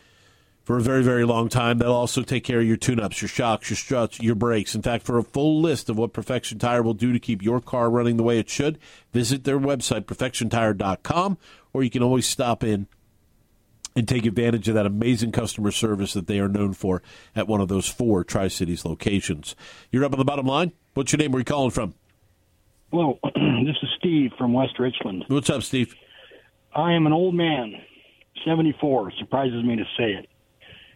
for 0.66 0.78
a 0.78 0.82
very, 0.82 1.04
very 1.04 1.24
long 1.24 1.48
time. 1.48 1.78
They'll 1.78 1.94
also 1.94 2.22
take 2.22 2.44
care 2.44 2.60
of 2.60 2.68
your 2.68 2.76
tune 2.76 3.00
ups, 3.00 3.22
your 3.22 3.30
shocks, 3.30 3.70
your 3.70 3.78
struts, 3.78 4.20
your 4.20 4.36
brakes. 4.36 4.76
In 4.76 4.82
fact, 4.82 5.06
for 5.06 5.18
a 5.18 5.24
full 5.24 5.62
list 5.62 5.90
of 5.90 5.98
what 5.98 6.12
Perfection 6.12 6.60
Tire 6.60 6.84
will 6.84 6.94
do 6.94 7.14
to 7.14 7.20
keep 7.20 7.42
your 7.42 7.62
car 7.62 7.90
running 7.90 8.18
the 8.18 8.24
way 8.24 8.40
it 8.40 8.50
should, 8.50 8.78
visit 9.14 9.46
their 9.46 9.58
website, 9.58 10.02
perfectiontire.com, 10.02 11.38
or 11.72 11.82
you 11.82 11.90
can 11.90 12.04
always 12.04 12.28
stop 12.28 12.62
in 12.62 12.88
and 13.98 14.08
take 14.08 14.28
advantage 14.28 14.70
of 14.70 14.76
that 14.76 14.86
amazing 14.86 15.32
customer 15.32 15.72
service 15.72 16.14
that 16.14 16.28
they 16.28 16.40
are 16.40 16.48
known 16.48 16.72
for 16.72 17.02
at 17.36 17.48
one 17.48 17.60
of 17.60 17.68
those 17.68 17.88
four 17.88 18.24
Tri 18.24 18.48
Cities 18.48 18.86
locations. 18.86 19.56
You're 19.92 20.06
up 20.06 20.14
on 20.14 20.20
the 20.20 20.26
bottom 20.26 20.46
line. 20.46 20.72
What's 20.94 21.12
your 21.12 21.18
name? 21.18 21.32
Where 21.32 21.38
are 21.38 21.42
you 21.42 21.46
calling 21.46 21.72
from? 21.72 21.96
Well, 22.92 23.18
this 23.24 23.76
is 23.82 23.90
Steve 23.98 24.34
from 24.38 24.54
West 24.54 24.78
Richland. 24.78 25.26
What's 25.30 25.50
up, 25.50 25.64
Steve? 25.64 25.96
I 26.76 26.94
am 26.94 27.08
an 27.08 27.12
old 27.12 27.34
man, 27.34 27.74
74. 28.46 29.14
Surprises 29.18 29.64
me 29.66 29.78
to 29.78 29.86
say 29.98 30.12
it. 30.12 30.30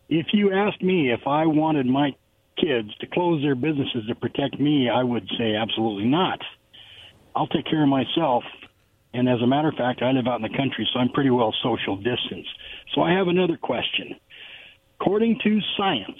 If 0.08 0.28
you 0.32 0.54
asked 0.54 0.84
me 0.84 1.12
if 1.12 1.22
I 1.26 1.48
wanted 1.48 1.88
my 1.88 2.12
kids 2.60 2.96
to 3.00 3.08
close 3.08 3.42
their 3.42 3.56
businesses 3.56 4.06
to 4.10 4.14
protect 4.14 4.60
me, 4.60 4.90
I 4.90 5.02
would 5.02 5.28
say 5.40 5.56
absolutely 5.56 6.06
not. 6.06 6.40
I'll 7.36 7.48
take 7.48 7.66
care 7.66 7.82
of 7.82 7.90
myself. 7.90 8.44
And 9.14 9.28
as 9.28 9.42
a 9.42 9.48
matter 9.48 9.68
of 9.68 9.76
fact, 9.76 10.02
I 10.02 10.12
live 10.12 10.28
out 10.28 10.38
in 10.38 10.50
the 10.50 10.58
country, 10.58 10.88
so 10.94 11.00
I'm 11.00 11.10
pretty 11.10 11.30
well 11.30 11.54
social 11.62 11.98
distance. 11.98 12.48
So 12.96 13.02
I 13.02 13.12
have 13.14 13.28
another 13.28 13.58
question. 13.58 14.16
According 15.00 15.40
to 15.44 15.60
science, 15.78 16.20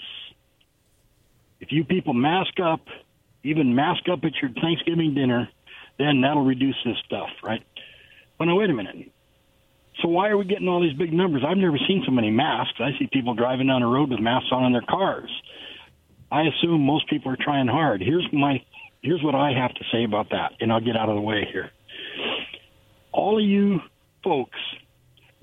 if 1.60 1.72
you 1.72 1.84
people 1.84 2.12
mask 2.12 2.60
up, 2.62 2.80
even 3.44 3.74
mask 3.74 4.08
up 4.10 4.20
at 4.24 4.32
your 4.42 4.50
Thanksgiving 4.60 5.14
dinner, 5.14 5.48
then 5.98 6.20
that'll 6.20 6.44
reduce 6.44 6.76
this 6.84 6.96
stuff, 7.06 7.28
right? 7.42 7.62
But 8.38 8.46
now, 8.46 8.56
wait 8.56 8.70
a 8.70 8.74
minute. 8.74 9.12
So 10.00 10.08
why 10.08 10.28
are 10.28 10.36
we 10.36 10.44
getting 10.44 10.68
all 10.68 10.80
these 10.80 10.96
big 10.96 11.12
numbers? 11.12 11.42
I've 11.46 11.56
never 11.56 11.78
seen 11.86 12.02
so 12.04 12.10
many 12.10 12.30
masks. 12.30 12.80
I 12.80 12.90
see 12.98 13.08
people 13.12 13.34
driving 13.34 13.68
down 13.68 13.82
the 13.82 13.86
road 13.86 14.10
with 14.10 14.20
masks 14.20 14.48
on 14.50 14.64
in 14.64 14.72
their 14.72 14.82
cars. 14.82 15.30
I 16.30 16.42
assume 16.42 16.80
most 16.80 17.08
people 17.08 17.30
are 17.30 17.38
trying 17.38 17.68
hard. 17.68 18.00
Here's 18.00 18.26
my 18.32 18.64
here's 19.02 19.22
what 19.22 19.34
I 19.34 19.52
have 19.52 19.74
to 19.74 19.84
say 19.92 20.04
about 20.04 20.30
that, 20.30 20.52
and 20.60 20.72
I'll 20.72 20.80
get 20.80 20.96
out 20.96 21.08
of 21.08 21.16
the 21.16 21.20
way 21.20 21.46
here. 21.52 21.70
All 23.12 23.38
of 23.38 23.44
you 23.44 23.80
folks 24.24 24.58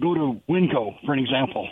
go 0.01 0.13
to 0.13 0.41
Winco, 0.49 0.95
for 1.05 1.13
an 1.13 1.19
example, 1.19 1.67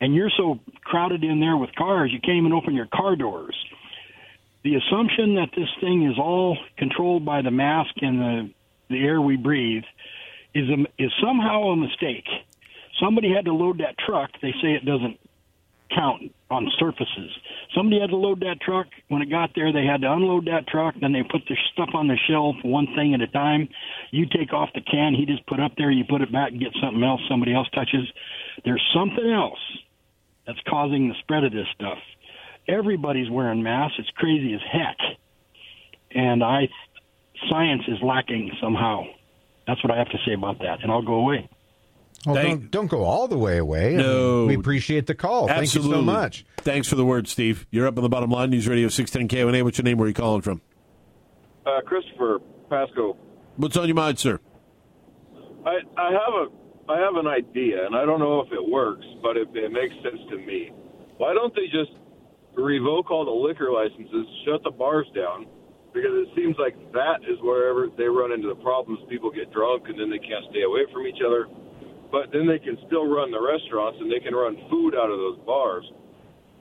and 0.00 0.14
you're 0.14 0.30
so 0.36 0.60
crowded 0.82 1.24
in 1.24 1.40
there 1.40 1.56
with 1.56 1.74
cars, 1.74 2.10
you 2.12 2.20
can't 2.20 2.38
even 2.38 2.52
open 2.52 2.74
your 2.74 2.86
car 2.86 3.16
doors. 3.16 3.56
The 4.62 4.74
assumption 4.76 5.36
that 5.36 5.50
this 5.56 5.68
thing 5.80 6.10
is 6.10 6.18
all 6.18 6.58
controlled 6.76 7.24
by 7.24 7.42
the 7.42 7.50
mask 7.50 7.94
and 8.02 8.20
the 8.20 8.50
the 8.88 9.02
air 9.04 9.20
we 9.20 9.36
breathe 9.36 9.82
is 10.54 10.68
a, 10.68 11.02
is 11.02 11.10
somehow 11.20 11.64
a 11.64 11.76
mistake. 11.76 12.26
Somebody 13.00 13.32
had 13.32 13.46
to 13.46 13.52
load 13.52 13.78
that 13.78 13.96
truck. 13.98 14.30
They 14.40 14.52
say 14.62 14.74
it 14.74 14.84
doesn't 14.84 15.18
count 15.96 16.30
on 16.50 16.70
surfaces. 16.78 17.30
Somebody 17.74 18.00
had 18.00 18.10
to 18.10 18.16
load 18.16 18.40
that 18.40 18.60
truck. 18.60 18.86
When 19.08 19.22
it 19.22 19.30
got 19.30 19.50
there, 19.56 19.72
they 19.72 19.84
had 19.84 20.02
to 20.02 20.12
unload 20.12 20.46
that 20.46 20.68
truck. 20.68 20.94
Then 21.00 21.12
they 21.12 21.22
put 21.22 21.42
the 21.48 21.56
stuff 21.72 21.90
on 21.94 22.06
the 22.06 22.16
shelf, 22.28 22.56
one 22.62 22.86
thing 22.94 23.14
at 23.14 23.20
a 23.20 23.26
time. 23.26 23.68
You 24.12 24.26
take 24.26 24.52
off 24.52 24.68
the 24.74 24.82
can 24.82 25.14
he 25.14 25.26
just 25.26 25.46
put 25.46 25.58
up 25.58 25.72
there. 25.76 25.90
You 25.90 26.04
put 26.08 26.20
it 26.20 26.30
back 26.30 26.52
and 26.52 26.60
get 26.60 26.72
something 26.80 27.02
else 27.02 27.20
somebody 27.28 27.54
else 27.54 27.68
touches. 27.74 28.06
There's 28.64 28.84
something 28.94 29.28
else 29.28 29.58
that's 30.46 30.60
causing 30.68 31.08
the 31.08 31.14
spread 31.20 31.44
of 31.44 31.52
this 31.52 31.66
stuff. 31.74 31.98
Everybody's 32.68 33.30
wearing 33.30 33.62
masks. 33.62 33.96
It's 33.98 34.10
crazy 34.16 34.54
as 34.54 34.60
heck. 34.70 34.96
And 36.12 36.42
I, 36.42 36.68
science 37.50 37.82
is 37.88 37.98
lacking 38.02 38.52
somehow. 38.60 39.04
That's 39.66 39.82
what 39.82 39.92
I 39.92 39.98
have 39.98 40.10
to 40.10 40.18
say 40.26 40.34
about 40.34 40.58
that. 40.60 40.82
And 40.82 40.92
I'll 40.92 41.02
go 41.02 41.14
away. 41.14 41.48
Well, 42.24 42.34
Thank- 42.34 42.60
don't, 42.62 42.70
don't 42.70 42.86
go 42.86 43.04
all 43.04 43.28
the 43.28 43.38
way 43.38 43.58
away. 43.58 43.94
No. 43.94 44.46
we 44.46 44.54
appreciate 44.54 45.06
the 45.06 45.14
call. 45.14 45.46
Thank 45.46 45.74
you 45.74 45.82
so 45.82 46.02
much. 46.02 46.44
Thanks 46.58 46.88
for 46.88 46.96
the 46.96 47.04
word, 47.04 47.28
Steve. 47.28 47.66
You're 47.70 47.86
up 47.86 47.96
on 47.96 48.02
the 48.02 48.08
bottom 48.08 48.30
line. 48.30 48.50
News 48.50 48.66
Radio 48.66 48.88
610 48.88 49.28
KONA. 49.28 49.62
What's 49.64 49.78
your 49.78 49.84
name? 49.84 49.98
Where 49.98 50.06
are 50.06 50.08
you 50.08 50.14
calling 50.14 50.42
from? 50.42 50.60
Uh, 51.64 51.80
Christopher 51.84 52.40
Pasco. 52.68 53.16
What's 53.56 53.76
on 53.76 53.86
your 53.86 53.94
mind, 53.94 54.18
sir? 54.18 54.40
I, 55.64 55.78
I 55.96 56.10
have 56.12 56.34
a 56.34 56.46
I 56.88 57.00
have 57.00 57.16
an 57.16 57.26
idea, 57.26 57.84
and 57.84 57.96
I 57.96 58.04
don't 58.06 58.20
know 58.20 58.40
if 58.40 58.52
it 58.52 58.62
works, 58.70 59.04
but 59.20 59.36
it, 59.36 59.48
it 59.54 59.72
makes 59.72 59.94
sense 60.04 60.22
to 60.30 60.38
me. 60.38 60.70
Why 61.18 61.34
don't 61.34 61.52
they 61.54 61.66
just 61.66 61.90
revoke 62.54 63.10
all 63.10 63.24
the 63.24 63.34
liquor 63.34 63.72
licenses, 63.72 64.26
shut 64.46 64.62
the 64.62 64.70
bars 64.70 65.06
down? 65.14 65.46
Because 65.92 66.14
it 66.14 66.28
seems 66.36 66.54
like 66.58 66.76
that 66.92 67.26
is 67.26 67.40
wherever 67.42 67.88
they 67.98 68.04
run 68.04 68.30
into 68.30 68.46
the 68.46 68.60
problems. 68.62 69.00
People 69.10 69.32
get 69.32 69.50
drunk, 69.52 69.88
and 69.88 69.98
then 69.98 70.10
they 70.10 70.18
can't 70.22 70.44
stay 70.50 70.62
away 70.62 70.86
from 70.92 71.06
each 71.08 71.18
other. 71.26 71.48
But 72.10 72.30
then 72.32 72.46
they 72.46 72.58
can 72.58 72.78
still 72.86 73.06
run 73.06 73.30
the 73.30 73.40
restaurants, 73.40 73.98
and 74.00 74.10
they 74.10 74.20
can 74.20 74.34
run 74.34 74.56
food 74.70 74.94
out 74.94 75.10
of 75.10 75.18
those 75.18 75.38
bars. 75.44 75.84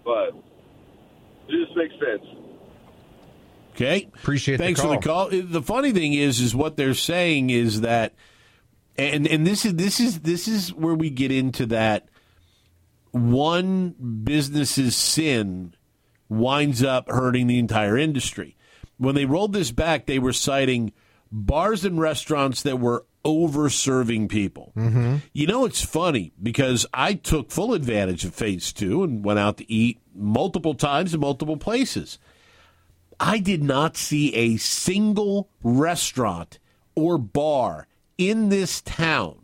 But 0.03 0.29
it 1.47 1.65
just 1.65 1.75
makes 1.77 1.93
sense. 1.93 2.25
Okay. 3.73 4.07
Appreciate 4.15 4.57
the 4.57 4.63
Thanks 4.63 4.81
for 4.81 4.87
the 4.87 4.97
call. 4.97 5.29
The 5.29 5.61
funny 5.61 5.91
thing 5.91 6.13
is, 6.13 6.39
is 6.39 6.55
what 6.55 6.77
they're 6.77 6.93
saying 6.93 7.49
is 7.49 7.81
that, 7.81 8.13
and 8.97 9.27
and 9.27 9.45
this 9.45 9.65
is 9.65 9.75
this 9.75 9.99
is 9.99 10.21
this 10.21 10.47
is 10.47 10.73
where 10.73 10.95
we 10.95 11.09
get 11.09 11.31
into 11.31 11.65
that. 11.67 12.07
one 13.15 13.95
business's 14.23 14.95
sin 14.95 15.73
winds 16.27 16.83
up 16.83 17.09
hurting 17.09 17.47
the 17.47 17.59
entire 17.59 17.97
industry. 17.97 18.57
When 18.97 19.15
they 19.15 19.25
rolled 19.25 19.53
this 19.53 19.71
back, 19.71 20.05
they 20.05 20.19
were 20.19 20.33
citing 20.33 20.91
bars 21.31 21.85
and 21.85 21.99
restaurants 21.99 22.61
that 22.63 22.79
were 22.79 23.05
over 23.25 23.69
serving 23.69 24.27
people. 24.29 24.71
Mm-hmm. 24.77 25.17
You 25.33 25.47
know, 25.47 25.65
it's 25.65 25.83
funny 25.83 26.31
because 26.41 26.85
I 26.93 27.15
took 27.15 27.51
full 27.51 27.73
advantage 27.73 28.23
of 28.23 28.35
phase 28.35 28.71
two 28.71 29.03
and 29.03 29.25
went 29.25 29.39
out 29.39 29.57
to 29.57 29.69
eat 29.69 29.99
multiple 30.13 30.75
times 30.75 31.13
in 31.13 31.19
multiple 31.19 31.57
places. 31.57 32.19
I 33.19 33.39
did 33.39 33.63
not 33.63 33.97
see 33.97 34.33
a 34.35 34.57
single 34.57 35.49
restaurant 35.63 36.59
or 36.95 37.17
bar 37.17 37.87
in 38.17 38.49
this 38.49 38.81
town 38.81 39.39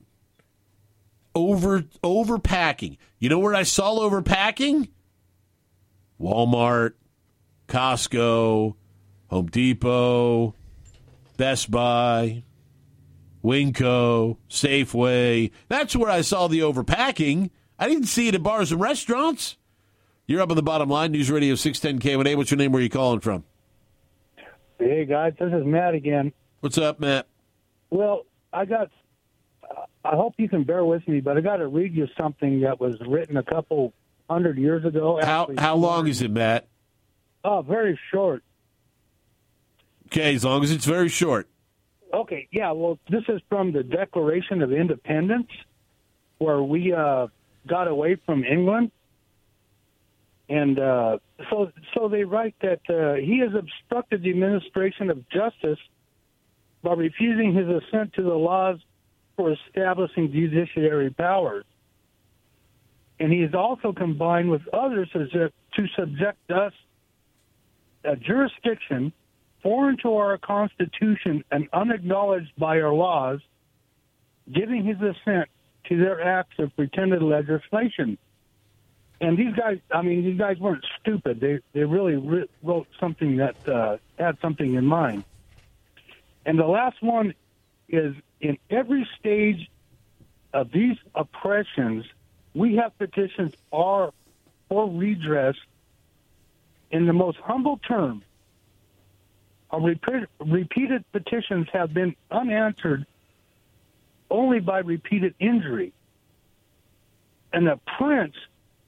over 1.33 1.81
overpacking. 2.03 2.97
You 3.19 3.29
know 3.29 3.39
where 3.39 3.55
I 3.55 3.63
saw 3.63 3.99
overpacking? 3.99 4.89
Walmart, 6.19 6.93
Costco, 7.67 8.75
Home 9.29 9.45
Depot, 9.47 10.53
Best 11.37 11.71
Buy, 11.71 12.43
Winco, 13.43 14.37
Safeway. 14.49 15.51
That's 15.67 15.95
where 15.95 16.09
I 16.09 16.21
saw 16.21 16.47
the 16.47 16.59
overpacking. 16.59 17.49
I 17.79 17.87
didn't 17.87 18.05
see 18.05 18.27
it 18.27 18.35
at 18.35 18.43
bars 18.43 18.71
and 18.71 18.79
restaurants. 18.79 19.57
You're 20.27 20.41
up 20.41 20.49
on 20.49 20.55
the 20.55 20.63
bottom 20.63 20.89
line. 20.89 21.11
News 21.11 21.31
Radio 21.31 21.55
610 21.55 21.99
KONA. 21.99 22.37
What's 22.37 22.51
your 22.51 22.57
name? 22.57 22.71
Where 22.71 22.79
are 22.79 22.83
you 22.83 22.89
calling 22.89 23.19
from? 23.19 23.43
Hey 24.79 25.05
guys, 25.05 25.33
this 25.39 25.53
is 25.53 25.65
Matt 25.65 25.93
again. 25.93 26.33
What's 26.61 26.77
up, 26.77 26.99
Matt? 26.99 27.27
Well, 27.89 28.25
I 28.51 28.65
got. 28.65 28.89
I 30.03 30.15
hope 30.15 30.33
you 30.37 30.49
can 30.49 30.63
bear 30.63 30.83
with 30.83 31.07
me, 31.07 31.21
but 31.21 31.37
I 31.37 31.41
got 31.41 31.57
to 31.57 31.67
read 31.67 31.95
you 31.95 32.07
something 32.19 32.61
that 32.61 32.79
was 32.79 32.95
written 33.07 33.37
a 33.37 33.43
couple 33.43 33.93
hundred 34.29 34.57
years 34.57 34.83
ago. 34.85 35.19
How 35.21 35.43
actually. 35.43 35.57
how 35.59 35.75
long 35.75 36.07
is 36.07 36.21
it, 36.21 36.31
Matt? 36.31 36.67
Oh, 37.43 37.61
very 37.61 37.99
short. 38.11 38.43
Okay, 40.07 40.35
as 40.35 40.43
long 40.43 40.63
as 40.63 40.71
it's 40.71 40.85
very 40.85 41.09
short. 41.09 41.47
Okay, 42.13 42.47
yeah. 42.51 42.71
Well, 42.71 42.99
this 43.09 43.23
is 43.29 43.41
from 43.49 43.71
the 43.71 43.83
Declaration 43.83 44.61
of 44.61 44.71
Independence, 44.71 45.47
where 46.39 46.61
we 46.61 46.93
uh, 46.93 47.27
got 47.67 47.87
away 47.87 48.17
from 48.25 48.43
England, 48.43 48.91
and 50.49 50.77
uh, 50.77 51.17
so 51.49 51.71
so 51.93 52.09
they 52.09 52.23
write 52.23 52.55
that 52.61 52.81
uh, 52.89 53.15
he 53.15 53.39
has 53.39 53.51
obstructed 53.57 54.23
the 54.23 54.29
administration 54.29 55.09
of 55.09 55.27
justice 55.29 55.79
by 56.83 56.93
refusing 56.93 57.53
his 57.53 57.67
assent 57.67 58.13
to 58.13 58.23
the 58.23 58.33
laws 58.33 58.77
for 59.37 59.53
establishing 59.53 60.31
judiciary 60.31 61.11
powers, 61.11 61.65
and 63.19 63.31
he 63.31 63.41
has 63.41 63.53
also 63.53 63.93
combined 63.93 64.49
with 64.49 64.61
others 64.73 65.09
to 65.13 65.87
subject 65.95 66.51
us 66.51 66.73
a 68.03 68.15
jurisdiction 68.17 69.13
foreign 69.61 69.97
to 69.97 70.15
our 70.15 70.37
Constitution 70.37 71.43
and 71.51 71.67
unacknowledged 71.73 72.51
by 72.57 72.81
our 72.81 72.93
laws, 72.93 73.39
giving 74.51 74.83
his 74.83 74.97
assent 74.97 75.49
to 75.85 75.97
their 75.97 76.21
acts 76.21 76.57
of 76.59 76.75
pretended 76.75 77.21
legislation. 77.21 78.17
And 79.19 79.37
these 79.37 79.53
guys, 79.55 79.79
I 79.91 80.01
mean, 80.01 80.23
these 80.23 80.37
guys 80.37 80.57
weren't 80.57 80.85
stupid. 80.99 81.39
They 81.39 81.59
they 81.73 81.83
really 81.83 82.15
re- 82.15 82.49
wrote 82.63 82.87
something 82.99 83.37
that 83.37 83.67
uh, 83.67 83.97
had 84.17 84.39
something 84.41 84.73
in 84.73 84.85
mind. 84.85 85.23
And 86.45 86.57
the 86.57 86.65
last 86.65 87.01
one 87.03 87.35
is 87.87 88.15
in 88.39 88.57
every 88.69 89.07
stage 89.19 89.69
of 90.53 90.71
these 90.71 90.97
oppressions, 91.13 92.05
we 92.55 92.77
have 92.77 92.97
petitions 92.97 93.53
are 93.71 94.11
for 94.69 94.89
redress 94.89 95.55
in 96.89 97.05
the 97.05 97.13
most 97.13 97.37
humble 97.37 97.77
terms 97.77 98.23
repeat, 99.79 100.27
repeated 100.39 101.05
petitions 101.11 101.67
have 101.71 101.93
been 101.93 102.15
unanswered 102.29 103.05
only 104.29 104.59
by 104.59 104.79
repeated 104.79 105.35
injury. 105.39 105.93
And 107.53 107.67
the 107.67 107.79
prince, 107.97 108.35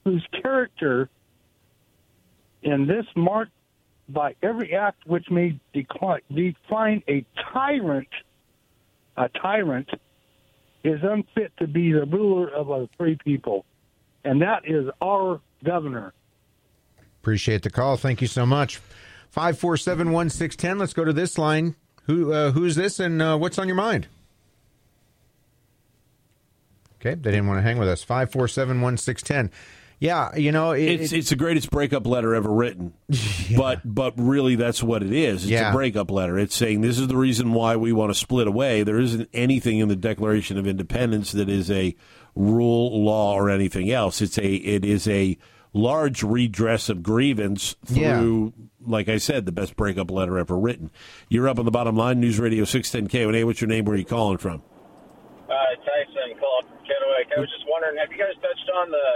whose 0.04 0.26
character 0.42 1.08
in 2.62 2.86
this 2.86 3.06
marked 3.14 3.52
by 4.08 4.34
every 4.42 4.74
act 4.74 5.06
which 5.06 5.30
may 5.30 5.58
decline, 5.72 6.20
define 6.32 7.02
a 7.08 7.24
tyrant, 7.52 8.08
a 9.16 9.28
tyrant, 9.28 9.88
is 10.82 11.00
unfit 11.02 11.52
to 11.58 11.66
be 11.66 11.92
the 11.92 12.04
ruler 12.04 12.48
of 12.48 12.68
a 12.68 12.88
free 12.98 13.16
people. 13.24 13.64
And 14.24 14.42
that 14.42 14.62
is 14.66 14.86
our 15.00 15.40
governor. 15.62 16.12
Appreciate 17.22 17.62
the 17.62 17.70
call. 17.70 17.96
Thank 17.96 18.20
you 18.20 18.26
so 18.26 18.44
much. 18.44 18.80
Five 19.34 19.58
four 19.58 19.76
seven 19.76 20.12
one 20.12 20.30
six 20.30 20.54
ten. 20.54 20.78
Let's 20.78 20.92
go 20.92 21.04
to 21.04 21.12
this 21.12 21.36
line. 21.38 21.74
Who 22.04 22.32
uh, 22.32 22.52
who's 22.52 22.76
this, 22.76 23.00
and 23.00 23.20
uh, 23.20 23.36
what's 23.36 23.58
on 23.58 23.66
your 23.66 23.74
mind? 23.76 24.06
Okay, 27.00 27.14
they 27.16 27.32
didn't 27.32 27.48
want 27.48 27.58
to 27.58 27.62
hang 27.62 27.78
with 27.78 27.88
us. 27.88 28.04
Five 28.04 28.30
four 28.30 28.46
seven 28.46 28.80
one 28.80 28.96
six 28.96 29.22
ten. 29.22 29.50
Yeah, 29.98 30.36
you 30.36 30.52
know, 30.52 30.70
it, 30.70 30.84
It's 30.84 31.12
it- 31.12 31.18
it's 31.18 31.30
the 31.30 31.36
greatest 31.36 31.70
breakup 31.72 32.06
letter 32.06 32.32
ever 32.32 32.48
written. 32.52 32.92
Yeah. 33.48 33.58
But 33.58 33.80
but 33.84 34.14
really 34.16 34.54
that's 34.54 34.82
what 34.82 35.02
it 35.02 35.12
is. 35.12 35.42
It's 35.42 35.50
Yeah. 35.50 35.70
a 35.70 35.72
breakup 35.72 36.10
letter. 36.12 36.38
It's 36.38 36.54
saying 36.54 36.80
this 36.80 36.98
is 37.00 37.08
the 37.08 37.16
reason 37.16 37.52
why 37.54 37.74
we 37.76 37.92
want 37.92 38.10
to 38.10 38.14
split 38.18 38.46
away. 38.46 38.84
There 38.84 38.98
isn't 39.00 39.28
anything 39.34 39.80
in 39.80 39.88
the 39.88 39.96
Declaration 39.96 40.56
of 40.58 40.66
Independence 40.66 41.32
that 41.32 41.48
is 41.50 41.70
a 41.72 41.94
rule, 42.36 43.04
law, 43.04 43.34
or 43.34 43.50
anything 43.50 43.90
else. 43.90 44.22
It's 44.22 44.38
a 44.38 44.46
it 44.54 44.84
is 44.84 45.06
a 45.08 45.36
large 45.74 46.22
redress 46.22 46.88
of 46.88 47.02
grievance 47.02 47.76
Yeah. 47.88 48.18
through 48.20 48.52
like 48.86 49.08
I 49.08 49.16
said, 49.16 49.46
the 49.46 49.52
best 49.52 49.76
breakup 49.76 50.10
letter 50.10 50.36
ever 50.38 50.58
written. 50.58 50.90
You're 51.28 51.48
up 51.48 51.58
on 51.58 51.64
the 51.64 51.70
bottom 51.72 51.96
line, 51.96 52.20
News 52.20 52.38
Radio 52.38 52.64
six 52.64 52.90
ten 52.90 53.06
K. 53.08 53.24
Hey, 53.30 53.42
what's 53.44 53.60
your 53.60 53.68
name? 53.68 53.84
Where 53.86 53.94
are 53.94 53.98
you 53.98 54.04
calling 54.04 54.36
from? 54.38 54.62
Uh, 55.48 55.56
Tyson 55.84 56.36
called 56.40 56.64
from 56.68 56.78
Kennewick. 56.84 57.32
I 57.36 57.40
was 57.40 57.48
just 57.48 57.64
wondering, 57.68 57.96
have 57.96 58.12
you 58.12 58.18
guys 58.20 58.36
touched 58.44 58.68
on 58.76 58.90
the, 58.92 59.08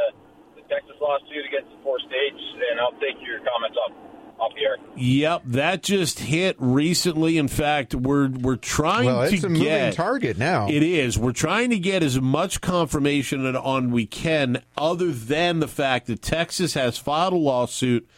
the 0.56 0.62
Texas 0.72 0.96
lawsuit 1.00 1.44
against 1.48 1.68
the 1.68 1.80
four 1.84 2.00
states? 2.00 2.40
And 2.72 2.80
I'll 2.80 2.96
take 3.00 3.20
your 3.20 3.40
comments 3.44 3.76
off 3.76 3.92
off 4.38 4.54
the 4.54 4.62
air. 4.62 4.76
Yep, 4.96 5.42
that 5.46 5.82
just 5.82 6.20
hit 6.20 6.56
recently. 6.58 7.38
In 7.38 7.48
fact, 7.48 7.94
we're 7.94 8.28
we're 8.28 8.56
trying 8.56 9.06
well, 9.06 9.28
to 9.28 9.34
it's 9.34 9.44
a 9.44 9.48
get 9.48 9.58
moving 9.58 9.92
target 9.92 10.38
now. 10.38 10.68
It 10.68 10.82
is. 10.82 11.18
We're 11.18 11.32
trying 11.32 11.70
to 11.70 11.78
get 11.78 12.02
as 12.02 12.20
much 12.20 12.60
confirmation 12.60 13.44
on 13.56 13.90
we 13.90 14.06
can, 14.06 14.62
other 14.76 15.12
than 15.12 15.60
the 15.60 15.68
fact 15.68 16.06
that 16.06 16.22
Texas 16.22 16.74
has 16.74 16.98
filed 16.98 17.32
a 17.32 17.36
lawsuit 17.36 18.08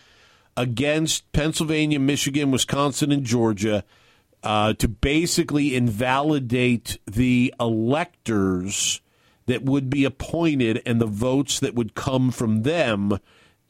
against 0.57 1.31
Pennsylvania, 1.33 1.99
Michigan, 1.99 2.51
Wisconsin, 2.51 3.13
and 3.13 3.25
Georgia 3.25 3.85
uh, 4.43 4.73
to 4.75 4.89
basically 4.89 5.75
invalidate 5.75 6.99
the 7.07 7.55
electors 7.61 9.01
that 9.47 9.65
would 9.65 9.91
be 9.91 10.05
appointed 10.05 10.83
and 10.87 11.01
the 11.01 11.07
votes 11.07 11.61
that 11.61 11.75
would 11.75 11.95
come 11.95 12.31
from 12.31 12.63
them 12.63 13.19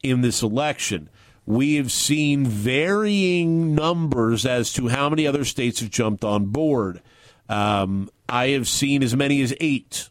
in 0.03 0.21
this 0.21 0.41
election. 0.41 1.09
We 1.45 1.75
have 1.75 1.91
seen 1.91 2.45
varying 2.45 3.73
numbers 3.75 4.45
as 4.45 4.71
to 4.73 4.87
how 4.87 5.09
many 5.09 5.25
other 5.27 5.43
states 5.43 5.79
have 5.79 5.89
jumped 5.89 6.23
on 6.23 6.45
board. 6.45 7.01
Um, 7.49 8.09
I 8.29 8.49
have 8.49 8.67
seen 8.67 9.03
as 9.03 9.15
many 9.15 9.41
as 9.41 9.53
eight 9.59 10.09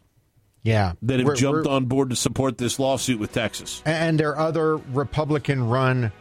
yeah, 0.63 0.93
that 1.01 1.17
have 1.19 1.25
We're- 1.25 1.37
jumped 1.37 1.65
we're- 1.65 1.75
on 1.75 1.85
board 1.85 2.11
to 2.11 2.15
support 2.15 2.57
this 2.59 2.77
lawsuit 2.77 3.19
with 3.19 3.31
Texas. 3.33 3.81
and 3.85 4.19
there 4.19 4.29
are 4.35 4.37
other 4.47 4.77
Republican-run 4.77 6.11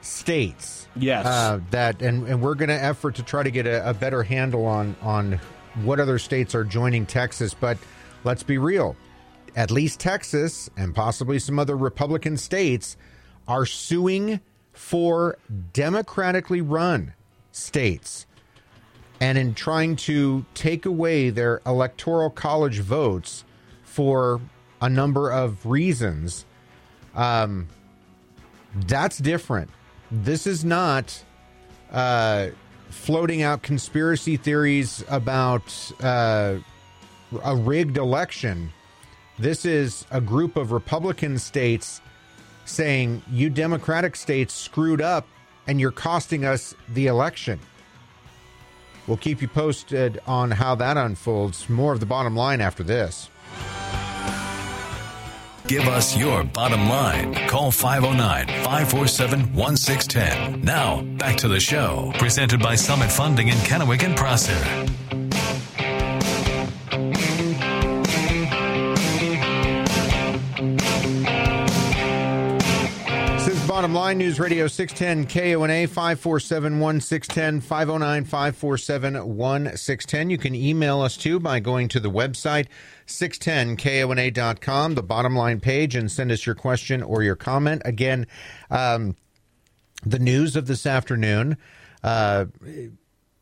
states. 0.00 0.86
Yes. 0.96 1.26
uh, 1.26 1.60
that 1.70 2.00
and, 2.02 2.26
and 2.28 2.40
we're 2.40 2.54
going 2.54 2.68
to 2.68 2.82
effort 2.82 3.16
to 3.16 3.22
try 3.22 3.42
to 3.42 3.50
get 3.50 3.66
a, 3.66 3.90
a 3.90 3.92
better 3.94 4.22
handle 4.22 4.64
on 4.64 4.94
on 5.02 5.40
what 5.82 5.98
other 5.98 6.18
states 6.18 6.54
are 6.54 6.62
joining 6.64 7.04
Texas. 7.04 7.52
But 7.52 7.78
let's 8.22 8.42
be 8.44 8.56
real, 8.58 8.94
at 9.56 9.70
least 9.70 9.98
Texas 10.00 10.70
and 10.76 10.94
possibly 10.94 11.38
some 11.38 11.58
other 11.58 11.76
Republican 11.76 12.36
states 12.36 12.96
are 13.46 13.66
suing 13.66 14.40
for 14.72 15.38
democratically 15.72 16.60
run 16.60 17.14
states. 17.52 18.26
And 19.20 19.38
in 19.38 19.54
trying 19.54 19.96
to 19.96 20.44
take 20.54 20.86
away 20.86 21.30
their 21.30 21.62
electoral 21.64 22.30
college 22.30 22.80
votes 22.80 23.44
for 23.84 24.40
a 24.80 24.88
number 24.88 25.30
of 25.30 25.64
reasons, 25.64 26.44
um, 27.14 27.68
that's 28.74 29.18
different. 29.18 29.70
This 30.10 30.46
is 30.46 30.64
not 30.64 31.22
uh, 31.92 32.48
floating 32.90 33.42
out 33.42 33.62
conspiracy 33.62 34.36
theories 34.36 35.04
about 35.08 35.92
uh, 36.02 36.56
a 37.42 37.56
rigged 37.56 37.96
election. 37.96 38.72
This 39.38 39.64
is 39.64 40.06
a 40.10 40.20
group 40.20 40.56
of 40.56 40.72
Republican 40.72 41.38
states 41.38 42.00
saying, 42.64 43.22
you 43.30 43.50
Democratic 43.50 44.16
states 44.16 44.54
screwed 44.54 45.00
up 45.00 45.26
and 45.66 45.80
you're 45.80 45.90
costing 45.90 46.44
us 46.44 46.74
the 46.88 47.06
election. 47.06 47.58
We'll 49.06 49.16
keep 49.18 49.42
you 49.42 49.48
posted 49.48 50.20
on 50.26 50.50
how 50.50 50.74
that 50.76 50.96
unfolds. 50.96 51.68
More 51.68 51.92
of 51.92 52.00
the 52.00 52.06
bottom 52.06 52.34
line 52.34 52.60
after 52.60 52.82
this. 52.82 53.28
Give 55.66 55.88
us 55.88 56.14
your 56.14 56.44
bottom 56.44 56.88
line. 56.90 57.34
Call 57.48 57.70
509 57.70 58.46
547 58.64 59.54
1610. 59.54 60.60
Now, 60.60 61.00
back 61.16 61.36
to 61.38 61.48
the 61.48 61.58
show. 61.58 62.12
Presented 62.18 62.60
by 62.60 62.74
Summit 62.74 63.10
Funding 63.10 63.48
in 63.48 63.56
Kennewick 63.58 64.02
and 64.02 64.14
Prosser. 64.14 64.52
Bottom 73.84 73.96
Line 73.96 74.16
News 74.16 74.40
Radio 74.40 74.66
610 74.66 75.26
KONA 75.26 75.86
547 75.88 76.80
1610 76.80 77.60
509 77.60 78.24
547 78.24 79.14
1610. 79.36 80.30
You 80.30 80.38
can 80.38 80.54
email 80.54 81.02
us 81.02 81.18
too 81.18 81.38
by 81.38 81.60
going 81.60 81.88
to 81.88 82.00
the 82.00 82.10
website 82.10 82.68
610KONA.com, 83.06 84.94
the 84.94 85.02
bottom 85.02 85.36
line 85.36 85.60
page, 85.60 85.94
and 85.94 86.10
send 86.10 86.32
us 86.32 86.46
your 86.46 86.54
question 86.54 87.02
or 87.02 87.22
your 87.22 87.36
comment. 87.36 87.82
Again, 87.84 88.26
um, 88.70 89.16
the 90.02 90.18
news 90.18 90.56
of 90.56 90.66
this 90.66 90.86
afternoon, 90.86 91.58
uh, 92.02 92.46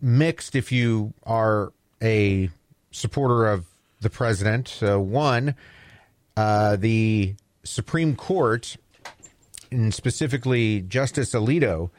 mixed 0.01 0.57
if 0.57 0.73
you 0.73 1.15
are 1.23 1.73
a 2.03 2.51
supporter 2.91 3.47
of 3.47 3.67
the 4.01 4.11
president. 4.11 4.81
Uh, 4.83 4.99
one, 4.99 5.55
uh, 6.37 6.75
the 6.75 7.37
Supreme 7.63 8.17
Court, 8.17 8.77
and 9.73 9.93
specifically 9.95 10.83
Justice 10.83 11.33
Alito, 11.33 11.91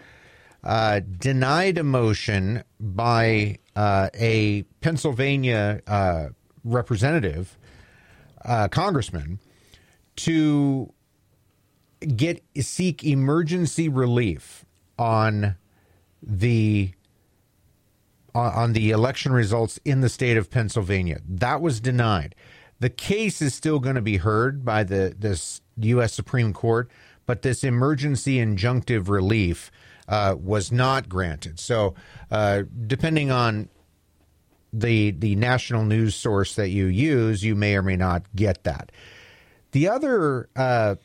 uh, 0.64 1.02
denied 1.02 1.78
a 1.78 1.84
motion 1.84 2.64
by 2.80 3.58
uh, 3.76 4.10
a 4.14 4.64
Pennsylvania 4.82 5.82
uh, 5.88 6.28
representative, 6.64 7.58
uh, 8.46 8.68
congressman, 8.70 9.40
to 10.16 10.94
get 12.16 12.44
seek 12.60 13.04
emergency 13.04 13.90
relief 13.90 14.66
on 14.98 15.56
the 16.22 16.92
on, 18.36 18.74
the 18.74 18.90
election 18.90 19.32
results 19.32 19.80
in 19.86 20.02
the 20.02 20.10
state 20.10 20.38
of 20.38 20.50
Pennsylvania. 20.50 21.22
That 21.28 21.62
was 21.62 21.80
denied. 21.80 22.34
The 22.80 22.90
case 22.90 23.42
is 23.42 23.54
still 23.54 23.80
going 23.80 23.96
to 23.96 24.02
be 24.02 24.18
heard 24.18 24.66
by 24.66 24.84
the 24.84 25.16
this 25.18 25.62
U.S. 25.78 26.14
Supreme 26.14 26.54
Court, 26.54 26.90
but 27.26 27.42
this 27.42 27.64
emergency 27.64 28.38
injunctive 28.38 29.10
relief 29.10 29.72
uh, 30.08 30.36
was 30.38 30.72
not 30.72 31.10
granted. 31.10 31.60
So, 31.60 31.96
uh, 32.30 32.64
depending 32.88 33.32
on 33.32 33.70
the 34.72 35.12
the 35.12 35.36
national 35.36 35.86
news 35.86 36.16
source 36.16 36.56
that 36.56 36.70
you 36.70 36.86
use, 36.86 37.44
you 37.44 37.56
may 37.56 37.76
or 37.76 37.82
may 37.82 37.96
not 37.96 38.24
get 38.36 38.64
that. 38.64 38.92
The 39.72 39.88
other 39.88 40.50
uh, 40.56 40.96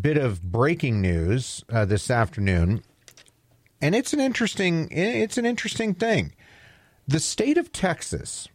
bit 0.00 0.18
of 0.18 0.42
breaking 0.42 1.00
news 1.00 1.64
uh, 1.70 1.84
this 1.84 2.10
afternoon, 2.10 2.82
and 3.80 3.94
it's 3.94 4.12
an 4.12 4.20
interesting 4.20 4.88
it's 4.90 5.38
an 5.38 5.46
interesting 5.46 5.94
thing. 5.94 6.32
The 7.08 7.20
state 7.20 7.58
of 7.58 7.72
Texas 7.72 8.48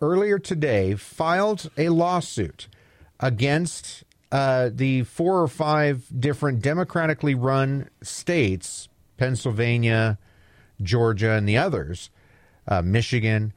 earlier 0.00 0.38
today 0.38 0.94
filed 0.94 1.70
a 1.78 1.88
lawsuit 1.90 2.68
against 3.20 4.03
uh, 4.34 4.68
the 4.74 5.04
four 5.04 5.40
or 5.40 5.46
five 5.46 6.06
different 6.18 6.60
democratically 6.60 7.36
run 7.36 7.88
states, 8.02 8.88
Pennsylvania, 9.16 10.18
Georgia, 10.82 11.30
and 11.30 11.48
the 11.48 11.56
others, 11.56 12.10
uh, 12.66 12.82
Michigan, 12.82 13.52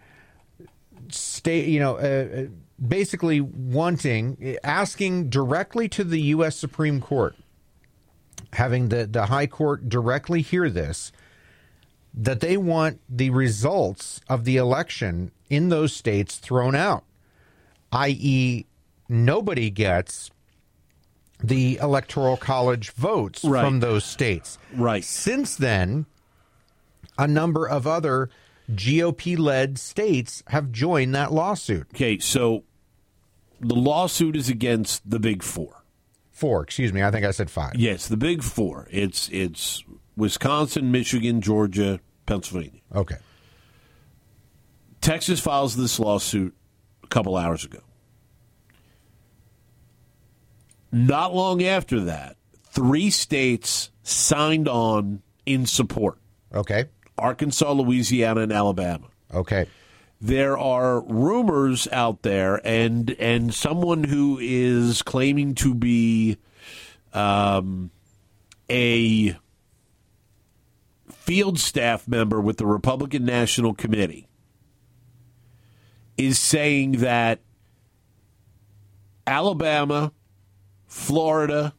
state, 1.10 1.68
you 1.68 1.80
know, 1.80 1.96
uh, 1.98 2.46
basically 2.80 3.42
wanting, 3.42 4.56
asking 4.64 5.32
directly 5.32 5.90
to 5.90 6.04
the 6.04 6.22
U.S. 6.22 6.56
Supreme 6.56 7.02
Court, 7.02 7.36
having 8.54 8.90
the, 8.90 9.08
the 9.08 9.26
High 9.26 9.48
Court 9.48 9.90
directly 9.90 10.44
hear 10.44 10.70
this, 10.70 11.12
that 12.14 12.40
they 12.40 12.56
want 12.56 13.02
the 13.10 13.32
results 13.32 14.22
of 14.30 14.46
the 14.46 14.58
election 14.58 15.32
in 15.50 15.70
those 15.70 15.92
states 15.92 16.36
thrown 16.36 16.76
out, 16.76 17.04
i.e., 17.92 18.68
nobody 19.10 19.72
gets 19.72 20.30
the 21.44 21.78
electoral 21.82 22.38
college 22.38 22.92
votes 22.92 23.44
Right. 23.44 23.64
from 23.64 23.80
those 23.80 24.04
states. 24.04 24.58
Right. 24.74 25.04
Since 25.04 25.56
then, 25.56 26.06
a 27.18 27.28
number 27.28 27.68
of 27.68 27.86
other 27.88 28.30
GOP 28.74 29.38
led 29.38 29.78
states 29.78 30.44
have 30.48 30.72
joined 30.72 31.14
that 31.16 31.32
lawsuit. 31.32 31.88
Okay, 31.94 32.18
so 32.20 32.64
the 33.62 33.76
lawsuit 33.76 34.36
is 34.36 34.50
against 34.50 35.10
the 35.10 35.20
big 35.20 35.42
four. 35.44 35.84
Four, 36.32 36.64
excuse 36.64 36.94
me. 36.94 37.02
I 37.02 37.10
think 37.12 37.26
I 37.26 37.32
said 37.32 37.50
five. 37.50 37.74
Yes, 37.76 38.08
the 38.08 38.18
big 38.18 38.44
four. 38.44 38.88
It's 38.92 39.30
it's 39.30 39.84
Wisconsin, 40.16 40.92
Michigan, 40.92 41.42
Georgia, 41.42 42.00
Pennsylvania. 42.26 42.82
Okay. 42.94 43.18
Texas 45.02 45.40
files 45.40 45.76
this 45.76 46.00
lawsuit 46.00 46.56
a 47.04 47.08
couple 47.08 47.38
hours 47.38 47.64
ago. 47.64 47.80
Not 51.06 51.36
long 51.36 51.62
after 51.64 52.00
that, 52.02 52.38
three 52.64 53.10
states 53.10 53.92
signed 54.04 54.68
on 54.68 55.22
in 55.46 55.66
support 55.66 56.18
Okay. 56.54 56.86
Arkansas, 57.18 57.72
Louisiana, 57.72 58.42
and 58.42 58.52
Alabama. 58.52 59.08
Okay. 59.34 59.68
There 60.20 60.58
are 60.58 61.02
rumors 61.02 61.88
out 61.92 62.22
there, 62.24 62.60
and 62.66 63.12
and 63.20 63.54
someone 63.54 64.04
who 64.06 64.40
is 64.42 65.02
claiming 65.04 65.54
to 65.56 65.76
be 65.76 66.38
um, 67.14 67.92
a 68.70 69.36
field 71.12 71.60
staff 71.60 72.08
member 72.08 72.40
with 72.42 72.58
the 72.58 72.66
Republican 72.66 73.26
National 73.26 73.74
Committee 73.74 74.28
is 76.18 76.40
saying 76.40 76.94
that 76.94 77.42
Alabama, 79.28 80.14
Florida, 80.98 81.74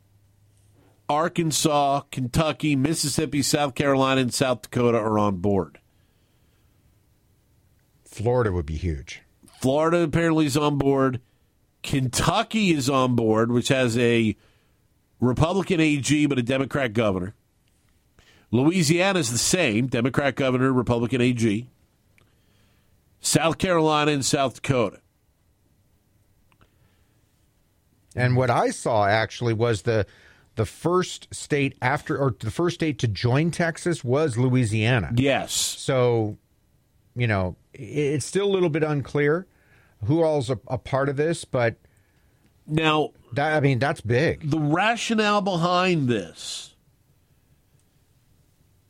Arkansas, 1.09 2.02
Kentucky, 2.12 2.76
Mississippi, 2.76 3.42
South 3.42 3.74
Carolina, 3.74 4.22
and 4.22 4.33
South 4.33 4.62
Dakota 4.62 4.96
are 4.96 5.18
on 5.18 5.37
board. 5.37 5.81
Florida 8.07 8.52
would 8.52 8.64
be 8.64 8.76
huge. 8.76 9.22
Florida 9.61 9.98
apparently 9.98 10.46
is 10.46 10.57
on 10.57 10.78
board. 10.78 11.20
Kentucky 11.83 12.70
is 12.70 12.88
on 12.88 13.16
board, 13.16 13.50
which 13.52 13.68
has 13.68 13.98
a 13.98 14.35
Republican 15.20 15.81
AG 15.81 16.26
but 16.26 16.38
a 16.38 16.42
Democrat 16.42 16.94
governor. 16.94 17.35
Louisiana 18.50 19.18
is 19.18 19.31
the 19.31 19.37
same 19.37 19.88
Democrat 19.88 20.37
governor, 20.37 20.72
Republican 20.72 21.20
AG. 21.20 21.68
South 23.20 23.59
Carolina 23.59 24.12
and 24.12 24.24
South 24.24 24.62
Dakota. 24.62 25.00
And 28.18 28.37
what 28.37 28.50
I 28.50 28.70
saw 28.70 29.07
actually 29.07 29.54
was 29.54 29.83
the 29.83 30.07
the 30.57 30.66
first 30.66 31.28
state 31.33 31.76
after 31.81 32.18
or 32.18 32.35
the 32.38 32.50
first 32.50 32.74
state 32.74 32.98
to 33.00 33.09
join 33.09 33.50
Texas 33.50 34.02
was 34.02 34.37
Louisiana. 34.37 35.12
Yes. 35.14 35.52
So, 35.52 36.37
you 37.14 37.26
know, 37.28 37.57
it's 37.72 38.26
still 38.26 38.46
a 38.46 38.52
little 38.52 38.68
bit 38.70 38.83
unclear 38.83 39.46
who 40.04 40.22
all's 40.22 40.50
a, 40.50 40.59
a 40.66 40.78
part 40.78 41.09
of 41.09 41.16
this, 41.16 41.44
but 41.44 41.76
Now, 42.66 43.11
that 43.35 43.57
I 43.57 43.61
mean 43.61 43.78
that's 43.78 44.00
big. 44.00 44.50
the 44.50 44.59
rationale 44.59 45.40
behind 45.42 46.09
this 46.09 46.74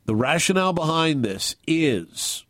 the 0.05 0.15
rationale 0.15 0.73
behind 0.73 1.23
this 1.23 1.55
is 1.67 2.45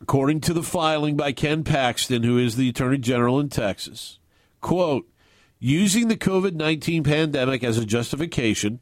according 0.00 0.40
to 0.42 0.52
the 0.52 0.62
filing 0.62 1.16
by 1.16 1.32
Ken 1.32 1.64
Paxton 1.64 2.22
who 2.22 2.38
is 2.38 2.56
the 2.56 2.68
attorney 2.68 2.98
general 2.98 3.40
in 3.40 3.48
Texas 3.48 4.18
quote 4.60 5.08
using 5.58 6.08
the 6.08 6.16
COVID-19 6.16 7.04
pandemic 7.04 7.64
as 7.64 7.78
a 7.78 7.86
justification 7.86 8.80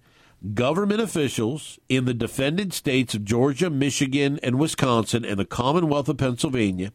government 0.52 1.00
officials 1.00 1.78
in 1.88 2.04
the 2.04 2.12
defended 2.12 2.72
states 2.72 3.14
of 3.14 3.24
Georgia, 3.24 3.70
Michigan, 3.70 4.38
and 4.42 4.58
Wisconsin 4.58 5.24
and 5.24 5.38
the 5.38 5.46
Commonwealth 5.46 6.08
of 6.08 6.18
Pennsylvania 6.18 6.92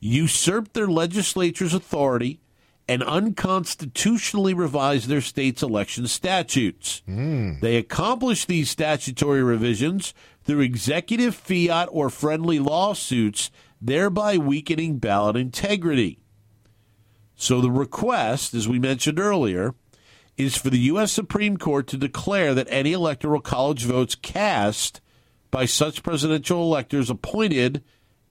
usurped 0.00 0.74
their 0.74 0.88
legislature's 0.88 1.74
authority 1.74 2.40
and 2.88 3.04
unconstitutionally 3.04 4.52
revised 4.52 5.08
their 5.08 5.20
state's 5.20 5.62
election 5.62 6.08
statutes. 6.08 7.02
Hmm. 7.06 7.60
They 7.60 7.76
accomplished 7.76 8.48
these 8.48 8.70
statutory 8.70 9.42
revisions 9.42 10.12
through 10.42 10.60
executive 10.60 11.36
fiat 11.36 11.88
or 11.92 12.10
friendly 12.10 12.58
lawsuits, 12.58 13.52
thereby 13.80 14.36
weakening 14.36 14.98
ballot 14.98 15.36
integrity. 15.36 16.18
So 17.36 17.60
the 17.60 17.70
request, 17.70 18.54
as 18.54 18.68
we 18.68 18.78
mentioned 18.78 19.18
earlier, 19.18 19.74
is 20.36 20.56
for 20.56 20.70
the 20.70 20.78
U.S. 20.78 21.12
Supreme 21.12 21.56
Court 21.56 21.86
to 21.88 21.96
declare 21.96 22.54
that 22.54 22.68
any 22.70 22.92
electoral 22.92 23.40
college 23.40 23.84
votes 23.84 24.14
cast 24.14 25.00
by 25.50 25.66
such 25.66 26.02
presidential 26.02 26.62
electors 26.62 27.10
appointed 27.10 27.82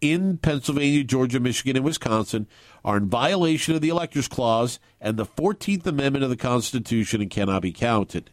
in 0.01 0.37
Pennsylvania, 0.37 1.03
Georgia, 1.03 1.39
Michigan, 1.39 1.75
and 1.75 1.85
Wisconsin 1.85 2.47
are 2.83 2.97
in 2.97 3.07
violation 3.07 3.75
of 3.75 3.81
the 3.81 3.89
Electors 3.89 4.27
Clause 4.27 4.79
and 4.99 5.15
the 5.15 5.25
14th 5.25 5.85
Amendment 5.85 6.23
of 6.23 6.31
the 6.31 6.35
Constitution 6.35 7.21
and 7.21 7.29
cannot 7.29 7.61
be 7.61 7.71
counted. 7.71 8.31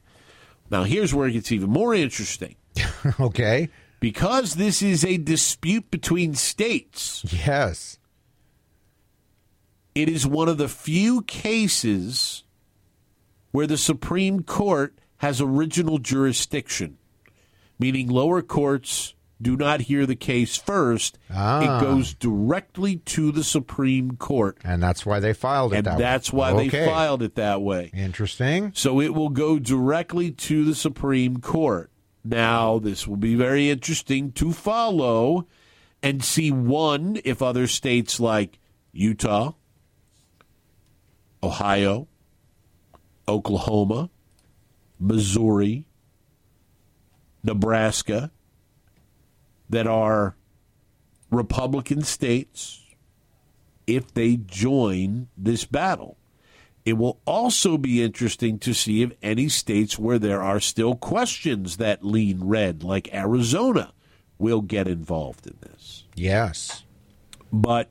Now, 0.71 0.85
here's 0.85 1.15
where 1.15 1.29
it 1.29 1.33
gets 1.33 1.53
even 1.53 1.71
more 1.71 1.95
interesting. 1.95 2.57
okay. 3.21 3.69
Because 4.01 4.55
this 4.55 4.81
is 4.81 5.05
a 5.05 5.19
dispute 5.19 5.91
between 5.91 6.35
states. 6.35 7.25
Yes. 7.31 7.98
It 9.99 10.09
is 10.09 10.25
one 10.25 10.49
of 10.49 10.59
the 10.59 10.69
few 10.69 11.23
cases 11.23 12.45
where 13.51 13.67
the 13.67 13.77
Supreme 13.77 14.45
Court 14.45 14.97
has 15.17 15.41
original 15.41 15.99
jurisdiction, 15.99 16.99
meaning 17.81 18.07
lower 18.09 18.41
courts 18.41 19.15
do 19.43 19.57
not 19.57 19.81
hear 19.83 20.07
the 20.07 20.15
case 20.15 20.57
first. 20.57 21.19
Ah. 21.35 21.61
It 21.81 21.81
goes 21.83 22.15
directly 22.15 22.99
to 23.07 23.33
the 23.33 23.43
Supreme 23.43 24.13
Court. 24.17 24.59
And 24.63 24.81
that's 24.81 25.05
why 25.05 25.19
they 25.19 25.33
filed 25.33 25.73
it 25.73 25.79
and 25.79 25.87
that 25.87 25.97
way. 25.97 26.03
that's 26.03 26.33
why 26.33 26.53
Okay. 26.53 26.69
they 26.69 26.87
filed 26.87 27.23
it 27.23 27.35
that 27.35 27.61
way. 27.61 27.91
Interesting. 27.93 28.71
So 28.77 29.01
it 29.01 29.15
will 29.15 29.31
go 29.31 29.59
directly 29.59 30.31
to 30.31 30.65
the 30.65 30.77
Supreme 30.77 31.39
Court. 31.41 31.91
Now, 32.25 32.79
this 32.79 33.09
will 33.09 33.17
be 33.17 33.35
very 33.35 33.69
interesting 33.69 34.31
to 34.33 34.53
follow 34.53 35.49
and 36.05 36.23
see 36.23 36.53
one, 36.53 37.19
if 37.25 37.43
other 37.43 37.67
states 37.67 38.21
like 38.21 38.61
Utah, 38.93 39.55
Ohio, 41.43 42.09
Oklahoma, 43.27 44.11
Missouri, 44.99 45.85
Nebraska, 47.43 48.31
that 49.71 49.87
are 49.87 50.37
Republican 51.31 52.03
states, 52.03 52.85
if 53.87 54.13
they 54.15 54.37
join 54.37 55.29
this 55.37 55.65
battle. 55.65 56.17
It 56.85 56.95
will 56.95 57.21
also 57.27 57.77
be 57.77 58.03
interesting 58.03 58.59
to 58.61 58.73
see 58.73 59.03
if 59.03 59.13
any 59.23 59.49
states 59.51 59.99
where 59.99 60.19
there 60.19 60.43
are 60.43 60.59
still 60.59 60.95
questions 60.95 61.77
that 61.77 62.05
lean 62.05 62.45
red, 62.45 62.83
like 62.83 63.13
Arizona, 63.13 63.93
will 64.39 64.63
get 64.63 64.89
involved 64.89 65.47
in 65.47 65.57
this. 65.61 66.05
Yes. 66.15 66.85
But 67.53 67.91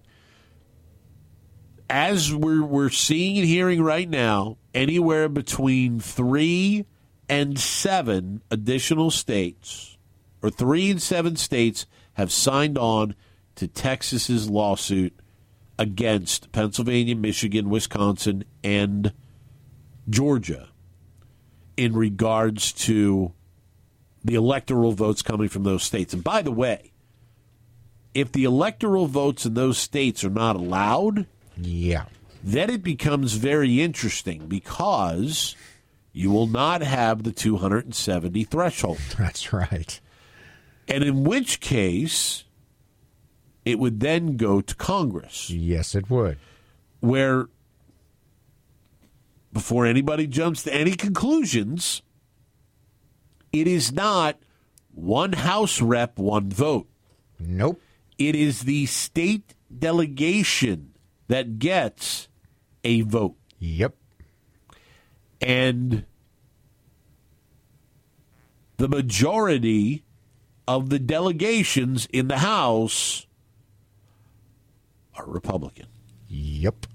as 1.89 2.34
we're 2.34 2.63
we're 2.63 2.89
seeing 2.89 3.38
and 3.38 3.47
hearing 3.47 3.82
right 3.82 4.10
now, 4.10 4.58
anywhere 4.73 5.30
between 5.30 6.00
three 6.00 6.86
and 7.30 7.60
seven 7.60 8.41
additional 8.52 9.12
states, 9.12 9.97
or 10.41 10.50
three 10.50 10.89
and 10.89 11.02
seven 11.02 11.36
states, 11.36 11.86
have 12.13 12.32
signed 12.32 12.78
on 12.78 13.15
to 13.56 13.67
Texas's 13.67 14.50
lawsuit 14.50 15.19
against 15.80 16.52
Pennsylvania, 16.52 17.15
Michigan, 17.15 17.69
Wisconsin, 17.69 18.43
and 18.63 19.13
Georgia 20.10 20.69
in 21.76 21.93
regards 21.93 22.71
to 22.73 23.34
the 24.23 24.36
electoral 24.36 24.91
votes 24.91 25.21
coming 25.21 25.47
from 25.47 25.63
those 25.63 25.84
states. 25.84 26.13
And 26.13 26.23
by 26.23 26.41
the 26.41 26.52
way, 26.52 26.91
if 28.13 28.32
the 28.32 28.45
electoral 28.45 29.06
votes 29.06 29.45
in 29.45 29.54
those 29.54 29.78
states 29.78 30.23
are 30.23 30.30
not 30.30 30.56
allowed, 30.56 31.28
Yeah. 31.60 32.06
then 32.43 32.70
it 32.70 32.84
becomes 32.84 33.34
very 33.34 33.82
interesting 33.82 34.48
because 34.48 35.56
you 36.13 36.32
will 36.32 36.48
not 36.48 36.82
have 36.82 37.24
the 37.24 37.32
270 37.32 38.43
threshold. 38.46 38.98
That's 39.17 39.52
right. 39.54 40.00
And 40.88 41.04
in 41.04 41.24
which 41.24 41.60
case, 41.60 42.43
it 43.65 43.78
would 43.80 44.00
then 44.00 44.38
go 44.38 44.62
to 44.62 44.76
Congress, 44.76 45.50
Yes, 45.50 45.93
it 45.96 46.10
would. 46.10 46.38
where, 47.02 47.48
before 49.52 49.86
anybody 49.86 50.28
jumps 50.28 50.63
to 50.63 50.74
any 50.74 50.91
conclusions, 50.96 52.02
it 53.52 53.67
is 53.67 53.91
not 53.91 54.38
one 54.93 55.34
House 55.34 55.82
rep, 55.82 56.17
one 56.17 56.50
vote. 56.50 56.88
Nope. 57.39 57.82
It 58.17 58.36
is 58.36 58.62
the 58.62 58.86
state 58.88 59.54
delegation 59.78 60.87
that 61.28 61.60
gets 61.60 62.28
a 62.84 63.02
vote. 63.02 63.36
Yep. 63.60 63.96
And 65.42 66.06
the 68.78 68.88
majority 68.88 70.04
of 70.68 70.90
the 70.90 71.00
delegations 71.00 72.08
in 72.12 72.28
the 72.28 72.40
House 72.40 73.26
are 75.16 75.26
Republican. 75.26 75.88
Yep. 76.28 76.88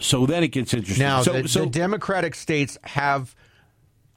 So 0.00 0.26
then 0.26 0.42
it 0.42 0.48
gets 0.48 0.74
interesting. 0.74 1.04
Now, 1.04 1.22
so, 1.22 1.42
the, 1.42 1.48
so 1.48 1.60
the 1.60 1.66
Democratic 1.70 2.34
states 2.34 2.76
have 2.82 3.34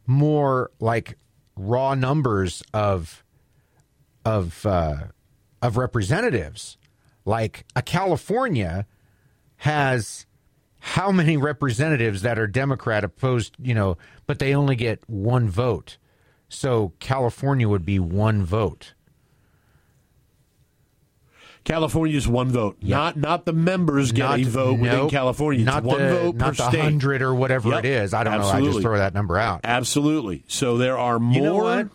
more 0.05 0.71
like 0.79 1.17
raw 1.55 1.95
numbers 1.95 2.63
of 2.73 3.23
of 4.25 4.65
uh, 4.65 4.97
of 5.61 5.77
representatives. 5.77 6.77
Like 7.27 7.65
a 7.75 7.81
California 7.81 8.87
has 9.57 10.25
how 10.79 11.11
many 11.11 11.35
representatives 11.35 12.21
that 12.21 12.39
are 12.39 12.47
Democrat 12.47 13.03
opposed, 13.03 13.55
you 13.61 13.73
know, 13.73 13.97
but 14.25 14.39
they 14.39 14.55
only 14.55 14.77
get 14.77 15.01
one 15.09 15.49
vote. 15.49 15.97
So 16.47 16.93
California 16.99 17.67
would 17.67 17.85
be 17.85 17.99
one 17.99 18.45
vote. 18.45 18.93
California's 21.65 22.29
one 22.29 22.47
vote, 22.49 22.77
not 22.81 23.17
not 23.17 23.43
the 23.45 23.51
members 23.51 24.13
get 24.13 24.23
Not- 24.23 24.39
a 24.39 24.43
vote 24.45 24.79
within. 24.79 25.09
California. 25.09 25.59
It's 25.59 25.65
Not 25.65 25.83
one 25.83 26.01
the, 26.01 26.09
vote 26.09 26.35
not 26.35 26.45
per 26.45 26.51
the 26.63 26.69
state. 26.69 26.79
hundred 26.81 27.21
or 27.21 27.35
whatever 27.35 27.71
Yep. 27.71 27.79
it 27.79 27.85
is. 27.85 28.13
I 28.13 28.23
don't 28.23 28.31
know. 28.37 28.39
I 28.39 28.51
Absolutely. 28.51 28.71
just 28.71 28.81
throw 28.83 28.97
that 28.99 29.13
number 29.13 29.37
out. 29.37 29.61
Absolutely. 29.65 30.45
So 30.47 30.77
there 30.77 30.97
are 30.97 31.19
more. 31.19 31.35
You 31.35 31.41
know 31.43 31.55
what? 31.55 31.89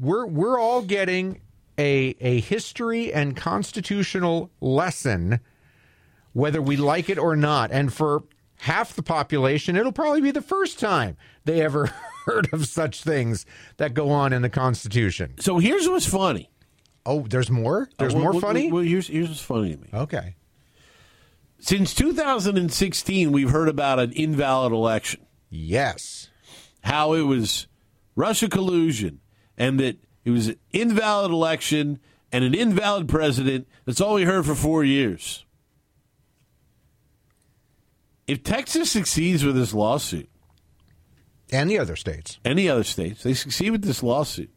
We're 0.00 0.24
we're 0.26 0.58
all 0.58 0.80
getting 0.80 1.42
a 1.78 2.14
a 2.20 2.40
history 2.40 3.12
and 3.12 3.36
constitutional 3.36 4.50
lesson, 4.60 5.40
whether 6.32 6.60
we 6.62 6.76
like 6.76 7.08
it 7.08 7.18
or 7.18 7.36
not. 7.36 7.70
And 7.70 7.92
for 7.92 8.24
half 8.58 8.94
the 8.94 9.02
population, 9.02 9.76
it'll 9.76 9.92
probably 9.92 10.20
be 10.20 10.30
the 10.30 10.40
first 10.42 10.78
time 10.78 11.16
they 11.44 11.60
ever 11.60 11.86
heard 12.26 12.48
of 12.52 12.66
such 12.66 13.02
things 13.02 13.44
that 13.76 13.92
go 13.94 14.10
on 14.10 14.32
in 14.32 14.42
the 14.42 14.48
Constitution. 14.50 15.34
So 15.40 15.58
here's 15.58 15.88
what's 15.88 16.06
funny. 16.06 16.50
Oh, 17.06 17.26
there's 17.28 17.50
more. 17.50 17.88
There's 17.98 18.14
Uh, 18.14 18.16
well, 18.16 18.22
more 18.24 18.32
well, 18.32 18.40
funny. 18.40 18.72
Well, 18.72 18.82
here's 18.82 19.08
here's 19.08 19.28
what's 19.28 19.40
funny 19.42 19.74
to 19.76 19.80
me. 19.82 19.88
okay. 19.92 20.36
Since 21.60 21.94
2016, 21.94 23.32
we've 23.32 23.50
heard 23.50 23.68
about 23.68 23.98
an 23.98 24.12
invalid 24.12 24.72
election. 24.72 25.20
Yes. 25.50 26.28
how 26.82 27.14
it 27.14 27.22
was 27.22 27.66
Russia 28.16 28.48
collusion 28.48 29.20
and 29.56 29.78
that 29.80 29.96
it 30.24 30.30
was 30.30 30.48
an 30.48 30.56
invalid 30.72 31.30
election 31.30 31.98
and 32.32 32.44
an 32.44 32.54
invalid 32.54 33.08
president. 33.08 33.68
That's 33.84 34.00
all 34.00 34.14
we 34.14 34.24
heard 34.24 34.46
for 34.46 34.54
four 34.54 34.84
years. 34.84 35.44
If 38.26 38.42
Texas 38.42 38.90
succeeds 38.90 39.44
with 39.44 39.54
this 39.54 39.74
lawsuit, 39.74 40.28
And 41.52 41.70
the 41.70 41.78
other 41.78 41.96
states. 41.96 42.38
any 42.44 42.68
other 42.68 42.84
states, 42.84 43.22
they 43.22 43.34
succeed 43.34 43.70
with 43.70 43.84
this 43.84 44.02
lawsuit, 44.02 44.50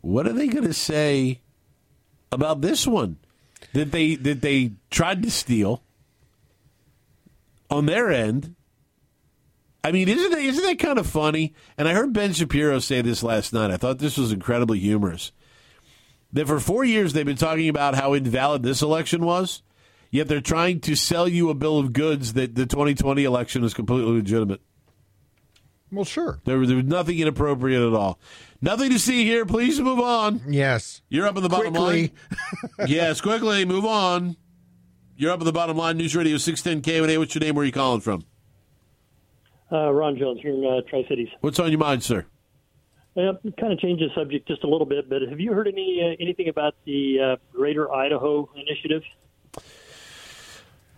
what 0.00 0.26
are 0.26 0.32
they 0.32 0.46
going 0.46 0.64
to 0.64 0.72
say 0.74 1.40
about 2.30 2.60
this 2.60 2.86
one 2.86 3.16
that 3.72 3.90
they 3.90 4.14
that 4.16 4.40
they 4.40 4.72
tried 4.90 5.22
to 5.22 5.30
steal 5.30 5.82
on 7.70 7.86
their 7.86 8.10
end? 8.10 8.54
I 9.84 9.92
mean, 9.92 10.08
isn't 10.08 10.30
that, 10.30 10.40
isn't 10.40 10.64
that 10.64 10.78
kind 10.78 10.98
of 10.98 11.06
funny? 11.06 11.52
And 11.78 11.86
I 11.86 11.92
heard 11.92 12.12
Ben 12.14 12.32
Shapiro 12.32 12.78
say 12.78 13.02
this 13.02 13.22
last 13.22 13.52
night. 13.52 13.70
I 13.70 13.76
thought 13.76 13.98
this 13.98 14.16
was 14.16 14.32
incredibly 14.32 14.78
humorous. 14.78 15.30
That 16.32 16.46
for 16.48 16.58
four 16.58 16.84
years 16.84 17.12
they've 17.12 17.24
been 17.26 17.36
talking 17.36 17.68
about 17.68 17.94
how 17.94 18.14
invalid 18.14 18.62
this 18.62 18.82
election 18.82 19.24
was, 19.24 19.62
yet 20.10 20.26
they're 20.26 20.40
trying 20.40 20.80
to 20.80 20.96
sell 20.96 21.28
you 21.28 21.50
a 21.50 21.54
bill 21.54 21.78
of 21.78 21.92
goods 21.92 22.32
that 22.32 22.54
the 22.54 22.66
2020 22.66 23.22
election 23.24 23.62
is 23.62 23.74
completely 23.74 24.10
legitimate. 24.12 24.60
Well, 25.92 26.04
sure. 26.04 26.40
There, 26.44 26.58
was- 26.58 26.68
there 26.68 26.76
was 26.78 26.86
nothing 26.86 27.18
inappropriate 27.20 27.82
at 27.82 27.92
all. 27.92 28.18
Nothing 28.60 28.90
to 28.90 28.98
see 28.98 29.24
here. 29.24 29.44
Please 29.44 29.78
move 29.80 30.00
on. 30.00 30.40
Yes. 30.48 31.02
You're 31.10 31.26
up 31.26 31.36
in 31.36 31.42
the 31.42 31.48
bottom 31.50 31.74
Quickly. 31.74 32.12
line. 32.78 32.88
yes, 32.88 33.20
quickly, 33.20 33.64
move 33.66 33.84
on. 33.84 34.36
You're 35.16 35.30
up 35.30 35.40
at 35.40 35.44
the 35.44 35.52
bottom 35.52 35.76
line. 35.76 35.98
News 35.98 36.16
Radio 36.16 36.38
610 36.38 36.80
K. 36.82 37.18
What's 37.18 37.34
your 37.34 37.40
name? 37.44 37.54
Where 37.54 37.62
are 37.62 37.66
you 37.66 37.72
calling 37.72 38.00
from? 38.00 38.24
Uh, 39.72 39.90
Ron 39.92 40.16
Jones 40.18 40.40
here 40.42 40.52
in 40.54 40.64
uh, 40.64 40.80
Tri 40.88 41.04
Cities. 41.08 41.28
What's 41.40 41.58
on 41.58 41.70
your 41.70 41.78
mind, 41.80 42.02
sir? 42.02 42.26
Uh, 43.16 43.32
kind 43.60 43.72
of 43.72 43.78
change 43.78 44.00
the 44.00 44.08
subject 44.14 44.46
just 44.48 44.64
a 44.64 44.68
little 44.68 44.86
bit, 44.86 45.08
but 45.08 45.22
have 45.22 45.40
you 45.40 45.52
heard 45.52 45.68
any 45.68 46.00
uh, 46.02 46.16
anything 46.22 46.48
about 46.48 46.74
the 46.84 47.18
uh, 47.20 47.36
Greater 47.52 47.92
Idaho 47.92 48.48
Initiative? 48.56 49.02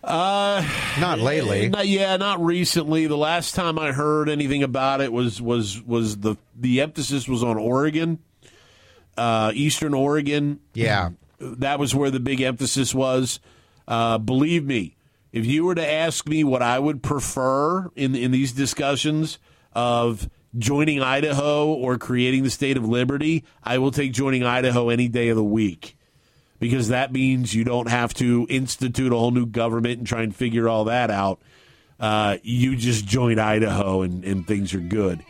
Uh, 0.03 0.65
Not 0.99 1.19
lately. 1.19 1.69
Not, 1.69 1.87
yeah, 1.87 2.15
not 2.17 2.43
recently. 2.43 3.07
The 3.07 3.17
last 3.17 3.55
time 3.55 3.77
I 3.77 3.91
heard 3.91 4.29
anything 4.29 4.63
about 4.63 5.01
it 5.01 5.11
was 5.11 5.41
was 5.41 5.81
was 5.83 6.17
the 6.17 6.35
the 6.55 6.81
emphasis 6.81 7.27
was 7.27 7.43
on 7.43 7.57
Oregon. 7.57 8.19
uh, 9.17 9.51
Eastern 9.53 9.93
Oregon. 9.93 10.59
Yeah. 10.73 11.09
That 11.39 11.79
was 11.79 11.93
where 11.93 12.09
the 12.11 12.19
big 12.19 12.41
emphasis 12.41 12.93
was. 12.95 13.39
Uh, 13.87 14.17
believe 14.17 14.65
me, 14.65 14.95
if 15.37 15.45
you 15.45 15.65
were 15.65 15.75
to 15.75 15.87
ask 15.87 16.27
me 16.27 16.43
what 16.43 16.63
I 16.63 16.79
would 16.79 17.03
prefer 17.03 17.89
in 17.95 18.15
in 18.15 18.31
these 18.31 18.51
discussions 18.51 19.37
of 19.73 20.27
joining 20.57 21.01
Idaho 21.01 21.67
or 21.67 21.99
creating 21.99 22.43
the 22.43 22.49
state 22.49 22.75
of 22.75 22.87
liberty, 22.87 23.45
I 23.63 23.77
will 23.77 23.91
take 23.91 24.13
joining 24.13 24.43
Idaho 24.43 24.89
any 24.89 25.07
day 25.07 25.29
of 25.29 25.35
the 25.35 25.43
week 25.43 25.95
because 26.59 26.87
that 26.87 27.11
means 27.11 27.53
you 27.53 27.63
don't 27.63 27.87
have 27.87 28.15
to 28.15 28.47
institute 28.49 29.13
a 29.13 29.15
whole 29.15 29.29
new 29.29 29.45
government 29.45 29.99
and 29.99 30.07
try 30.07 30.23
and 30.23 30.35
figure 30.35 30.67
all 30.67 30.85
that 30.85 31.11
out. 31.11 31.39
Uh, 31.99 32.37
you 32.41 32.75
just 32.75 33.05
join 33.05 33.37
Idaho 33.37 34.01
and, 34.01 34.23
and 34.25 34.47
things 34.47 34.73
are 34.73 34.79
good. 34.79 35.23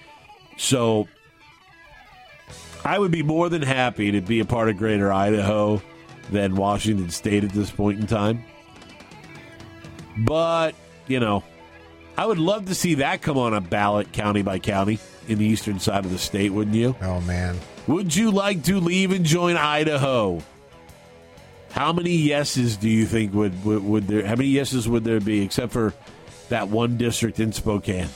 So 0.58 1.10
I 2.86 2.98
would 2.98 3.12
be 3.12 3.24
more 3.24 3.50
than 3.50 3.62
happy 3.62 4.12
to 4.12 4.22
be 4.22 4.40
a 4.40 4.46
part 4.46 4.70
of 4.70 4.78
Greater 4.78 5.12
Idaho 5.12 5.82
than 6.32 6.56
Washington 6.56 7.10
State 7.10 7.44
at 7.44 7.52
this 7.52 7.72
point 7.72 8.00
in 8.00 8.08
time. 8.08 8.46
But, 10.18 10.76
you 11.08 11.20
know, 11.20 11.44
I 12.18 12.26
would 12.26 12.40
love 12.40 12.66
to 12.66 12.76
see 12.76 12.96
that 12.96 13.22
come 13.22 13.38
on 13.38 13.54
a 13.54 13.62
ballot 13.62 14.12
county 14.12 14.42
by 14.42 14.60
county 14.60 15.00
in 15.28 15.38
the 15.38 15.46
eastern 15.46 15.80
side 15.80 16.06
of 16.06 16.12
the 16.12 16.18
state, 16.18 16.52
wouldn't 16.52 16.76
you? 16.76 16.96
Oh, 17.02 17.22
man. 17.22 17.58
Would 17.88 18.16
you 18.16 18.32
like 18.32 18.64
to 18.64 18.80
leave 18.80 19.12
and 19.12 19.24
join 19.26 19.56
Idaho? 19.56 20.42
How 21.72 21.94
many 21.94 22.16
yeses 22.16 22.76
do 22.76 22.90
you 22.90 23.06
think 23.06 23.34
would, 23.34 23.64
would, 23.64 23.84
would 23.84 24.08
there? 24.08 24.26
How 24.26 24.36
many 24.36 24.50
yeses 24.50 24.90
would 24.90 25.04
there 25.04 25.20
be, 25.20 25.42
except 25.42 25.72
for 25.72 25.94
that 26.50 26.70
one 26.70 26.98
district 26.98 27.40
in 27.40 27.52
Spokane? 27.52 28.10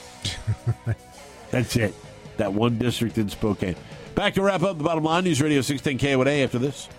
That's 1.52 1.76
it. 1.76 1.94
That 2.38 2.54
one 2.54 2.80
district 2.80 3.18
in 3.18 3.30
Spokane. 3.30 3.76
Back 4.16 4.34
to 4.34 4.42
wrap 4.42 4.64
up 4.64 4.78
the 4.78 4.84
bottom 4.84 5.04
line. 5.04 5.26
News 5.26 5.42
Radio 5.42 5.62
610 5.62 6.18
KONA 6.18 6.44
after 6.44 6.60
this. 6.60 6.90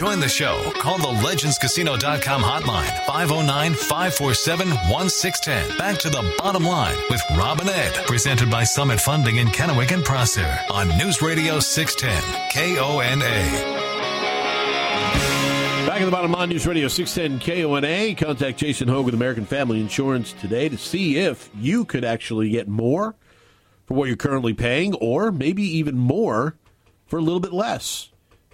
Join 0.00 0.18
the 0.18 0.30
show. 0.30 0.72
Call 0.76 0.96
the 0.96 1.08
legendscasino.com 1.08 2.40
hotline 2.40 3.04
509 3.04 3.74
547 3.74 4.70
1610. 4.70 5.76
Back 5.76 5.98
to 5.98 6.08
the 6.08 6.34
bottom 6.38 6.64
line 6.64 6.96
with 7.10 7.22
Robin 7.36 7.68
Ed. 7.68 7.92
Presented 8.06 8.50
by 8.50 8.64
Summit 8.64 8.98
Funding 8.98 9.36
in 9.36 9.48
Kennewick 9.48 9.92
and 9.92 10.02
Prosser 10.02 10.58
on 10.70 10.88
News 10.96 11.20
Radio 11.20 11.60
610 11.60 12.22
KONA. 12.50 13.26
Back 15.86 16.00
at 16.00 16.06
the 16.06 16.10
bottom 16.10 16.32
line, 16.32 16.48
News 16.48 16.66
Radio 16.66 16.88
610 16.88 17.38
KONA. 17.46 18.14
Contact 18.14 18.58
Jason 18.58 18.88
Hogue 18.88 19.04
with 19.04 19.12
American 19.12 19.44
Family 19.44 19.82
Insurance 19.82 20.32
today 20.32 20.70
to 20.70 20.78
see 20.78 21.18
if 21.18 21.50
you 21.54 21.84
could 21.84 22.06
actually 22.06 22.48
get 22.48 22.68
more 22.68 23.16
for 23.84 23.92
what 23.92 24.08
you're 24.08 24.16
currently 24.16 24.54
paying 24.54 24.94
or 24.94 25.30
maybe 25.30 25.62
even 25.62 25.98
more 25.98 26.56
for 27.04 27.18
a 27.18 27.22
little 27.22 27.40
bit 27.40 27.52
less. 27.52 28.09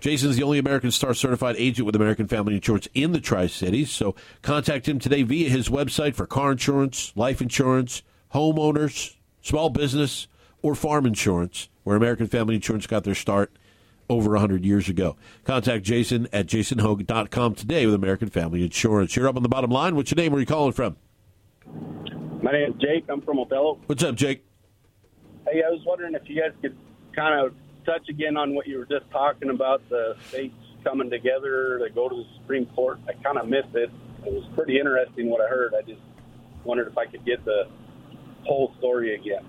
Jason's 0.07 0.37
the 0.37 0.45
only 0.45 0.61
American 0.61 0.93
Star 0.93 1.15
certified 1.15 1.57
agent 1.59 1.85
with 1.85 1.97
American 1.97 2.29
Family 2.29 2.55
Insurance 2.55 2.87
in 2.95 3.11
the 3.11 3.19
Tri 3.19 3.49
Cities. 3.49 3.91
So 3.91 4.15
contact 4.41 4.87
him 4.87 5.01
today 5.01 5.25
via 5.25 5.49
his 5.49 5.69
website 5.69 6.15
for 6.15 6.29
car 6.29 6.53
insurance, 6.53 7.13
life 7.17 7.43
insurance, 7.43 8.05
homeowners, 8.33 9.17
small 9.43 9.69
business, 9.69 10.29
or 10.63 10.77
farm 10.77 11.07
insurance, 11.07 11.69
where 11.83 11.97
American 11.97 12.29
Family 12.29 12.55
Insurance 12.55 12.87
got 12.87 13.03
their 13.03 13.17
start 13.17 13.51
over 14.09 14.31
100 14.31 14.65
years 14.65 14.89
ago. 14.89 15.17
Contact 15.43 15.83
Jason 15.83 16.29
at 16.33 16.47
jasonhogue.com 16.47 17.57
today 17.57 17.85
with 17.85 17.97
American 17.97 18.31
Family 18.31 18.63
Insurance. 18.63 19.17
You're 19.17 19.27
up 19.27 19.35
on 19.35 19.43
the 19.43 19.49
bottom 19.49 19.73
line. 19.73 19.97
What's 19.97 20.13
your 20.13 20.19
name? 20.19 20.31
Where 20.31 20.37
are 20.39 20.41
you 20.41 20.47
calling 20.47 20.73
from? 20.73 20.95
My 22.45 22.53
name 22.53 22.75
is 22.75 22.81
Jake. 22.81 23.07
I'm 23.09 23.23
from 23.23 23.41
Othello. 23.41 23.81
What's 23.87 24.05
up, 24.05 24.15
Jake? 24.15 24.45
Hey, 25.49 25.65
I 25.67 25.71
was 25.71 25.81
wondering 25.85 26.15
if 26.15 26.23
you 26.27 26.41
guys 26.41 26.53
could 26.63 26.77
kind 27.13 27.45
of 27.45 27.55
touch 27.87 28.09
again 28.09 28.37
on 28.37 28.55
what 28.55 28.67
you 28.67 28.79
were 28.79 28.85
just 28.85 29.11
talking 29.11 29.49
about 29.49 29.89
the 29.89 30.17
states 30.29 30.55
coming 30.85 31.09
together 31.09 31.79
to 31.79 31.89
go 31.95 32.09
to 32.09 32.17
the 32.17 32.27
Supreme 32.37 32.67
Court. 32.67 32.99
I 33.09 33.13
kind 33.23 33.39
of 33.39 33.49
missed 33.49 33.75
it. 33.75 33.91
It 34.27 34.33
was 34.33 34.45
pretty 34.55 34.79
interesting 34.79 35.31
what 35.31 35.41
I 35.41 35.49
heard. 35.49 35.73
I 35.75 35.83
just 35.83 36.01
wondered 36.65 36.89
if 36.89 36.99
I 36.99 37.07
could 37.07 37.25
get 37.25 37.45
the 37.45 37.69
whole 38.45 38.75
story 38.79 39.15
again. 39.15 39.45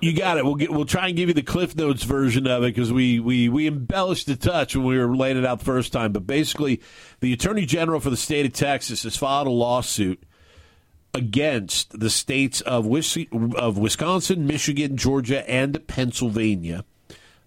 You 0.00 0.16
got 0.16 0.36
it. 0.36 0.44
We'll 0.44 0.56
get. 0.56 0.70
We'll 0.72 0.84
try 0.84 1.06
and 1.06 1.16
give 1.16 1.28
you 1.28 1.34
the 1.34 1.44
Cliff 1.44 1.76
Notes 1.76 2.02
version 2.02 2.48
of 2.48 2.64
it 2.64 2.74
because 2.74 2.92
we, 2.92 3.20
we 3.20 3.48
we 3.48 3.68
embellished 3.68 4.28
a 4.28 4.34
touch 4.34 4.74
when 4.74 4.84
we 4.84 4.98
were 4.98 5.14
laying 5.14 5.36
it 5.36 5.44
out 5.44 5.60
the 5.60 5.64
first 5.64 5.92
time. 5.92 6.10
But 6.12 6.26
basically, 6.26 6.82
the 7.20 7.32
Attorney 7.32 7.66
General 7.66 8.00
for 8.00 8.10
the 8.10 8.16
state 8.16 8.44
of 8.44 8.52
Texas 8.52 9.04
has 9.04 9.16
filed 9.16 9.46
a 9.46 9.50
lawsuit 9.50 10.24
against 11.14 12.00
the 12.00 12.10
states 12.10 12.60
of 12.62 12.84
Wis- 12.84 13.26
of 13.54 13.78
Wisconsin, 13.78 14.44
Michigan, 14.44 14.96
Georgia, 14.96 15.48
and 15.48 15.86
Pennsylvania 15.86 16.84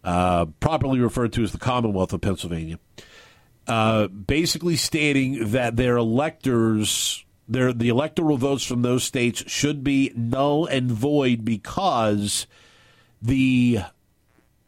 uh, 0.05 0.45
properly 0.59 0.99
referred 0.99 1.33
to 1.33 1.43
as 1.43 1.51
the 1.51 1.57
Commonwealth 1.57 2.13
of 2.13 2.21
Pennsylvania, 2.21 2.79
uh, 3.67 4.07
basically 4.07 4.75
stating 4.75 5.51
that 5.51 5.75
their 5.75 5.97
electors, 5.97 7.25
their 7.49 7.73
the 7.73 7.89
electoral 7.89 8.37
votes 8.37 8.63
from 8.63 8.83
those 8.83 9.03
states 9.03 9.43
should 9.47 9.83
be 9.83 10.13
null 10.15 10.67
and 10.67 10.91
void 10.91 11.43
because 11.43 12.45
the 13.19 13.79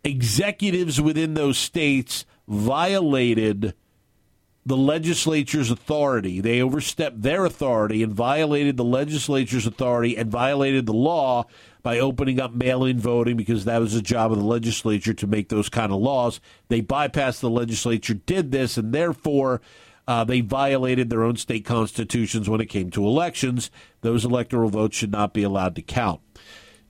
executives 0.03 0.99
within 0.99 1.35
those 1.35 1.57
states 1.57 2.25
violated 2.47 3.75
the 4.65 4.77
legislature's 4.77 5.71
authority. 5.71 6.41
They 6.41 6.61
overstepped 6.61 7.21
their 7.21 7.45
authority 7.45 8.03
and 8.03 8.13
violated 8.13 8.75
the 8.75 8.83
legislature's 8.83 9.65
authority 9.65 10.17
and 10.17 10.31
violated 10.31 10.85
the 10.85 10.93
law 10.93 11.45
by 11.87 11.99
opening 11.99 12.37
up 12.37 12.53
mail 12.53 12.83
in 12.83 12.99
voting 12.99 13.37
because 13.37 13.63
that 13.63 13.79
was 13.79 13.93
the 13.93 14.01
job 14.01 14.29
of 14.29 14.37
the 14.37 14.43
legislature 14.43 15.13
to 15.13 15.25
make 15.25 15.47
those 15.47 15.69
kind 15.69 15.89
of 15.89 16.01
laws. 16.01 16.41
They 16.67 16.81
bypassed 16.81 17.39
the 17.39 17.49
legislature, 17.49 18.13
did 18.13 18.51
this, 18.51 18.75
and 18.75 18.93
therefore 18.93 19.61
uh, 20.05 20.25
they 20.25 20.41
violated 20.41 21.09
their 21.09 21.23
own 21.23 21.37
state 21.37 21.63
constitutions 21.63 22.49
when 22.49 22.59
it 22.59 22.65
came 22.65 22.91
to 22.91 23.05
elections. 23.05 23.71
Those 24.01 24.25
electoral 24.25 24.69
votes 24.69 24.97
should 24.97 25.13
not 25.13 25.33
be 25.33 25.43
allowed 25.43 25.75
to 25.75 25.81
count. 25.81 26.19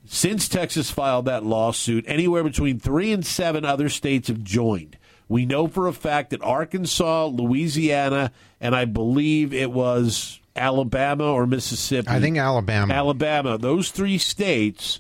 Since 0.04 0.50
Texas 0.50 0.90
filed 0.90 1.26
that 1.26 1.46
lawsuit, 1.46 2.04
anywhere 2.08 2.44
between 2.44 2.80
three 2.80 3.12
and 3.12 3.24
seven 3.24 3.64
other 3.64 3.90
states 3.90 4.30
have 4.30 4.44
joined. 4.44 4.98
We 5.30 5.46
know 5.46 5.68
for 5.68 5.86
a 5.86 5.94
fact 5.94 6.32
that 6.32 6.42
Arkansas, 6.42 7.28
Louisiana, 7.28 8.32
and 8.60 8.76
I 8.76 8.86
believe 8.86 9.54
it 9.54 9.72
was 9.72 10.40
Alabama 10.58 11.32
or 11.32 11.48
Mississippi. 11.48 12.08
I 12.10 12.20
think 12.20 12.38
Alabama. 12.38 12.94
Alabama. 12.94 13.58
Those 13.58 13.92
three 13.92 14.18
states 14.18 15.00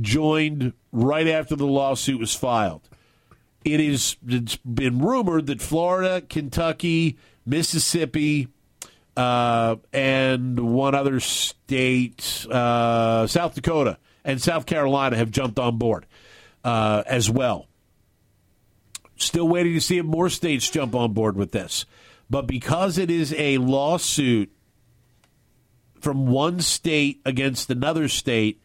joined 0.00 0.72
right 0.92 1.26
after 1.26 1.56
the 1.56 1.66
lawsuit 1.66 2.20
was 2.20 2.34
filed. 2.34 2.88
It 3.64 3.80
is 3.80 4.16
it's 4.26 4.56
been 4.56 4.98
rumored 4.98 5.46
that 5.46 5.62
Florida, 5.62 6.20
Kentucky, 6.20 7.16
Mississippi, 7.46 8.48
uh, 9.16 9.76
and 9.92 10.58
one 10.60 10.94
other 10.94 11.20
state, 11.20 12.46
uh, 12.50 13.26
South 13.26 13.54
Dakota 13.54 13.98
and 14.24 14.40
South 14.40 14.66
Carolina, 14.66 15.16
have 15.16 15.30
jumped 15.30 15.58
on 15.58 15.78
board 15.78 16.06
uh, 16.62 17.04
as 17.06 17.30
well. 17.30 17.66
Still 19.16 19.48
waiting 19.48 19.74
to 19.74 19.80
see 19.80 19.98
if 19.98 20.04
more 20.04 20.28
states 20.28 20.68
jump 20.68 20.94
on 20.94 21.12
board 21.12 21.36
with 21.36 21.52
this. 21.52 21.86
But 22.28 22.46
because 22.46 22.98
it 22.98 23.10
is 23.10 23.32
a 23.34 23.58
lawsuit 23.58 24.50
from 26.04 26.26
one 26.26 26.60
state 26.60 27.20
against 27.24 27.70
another 27.70 28.06
state, 28.08 28.60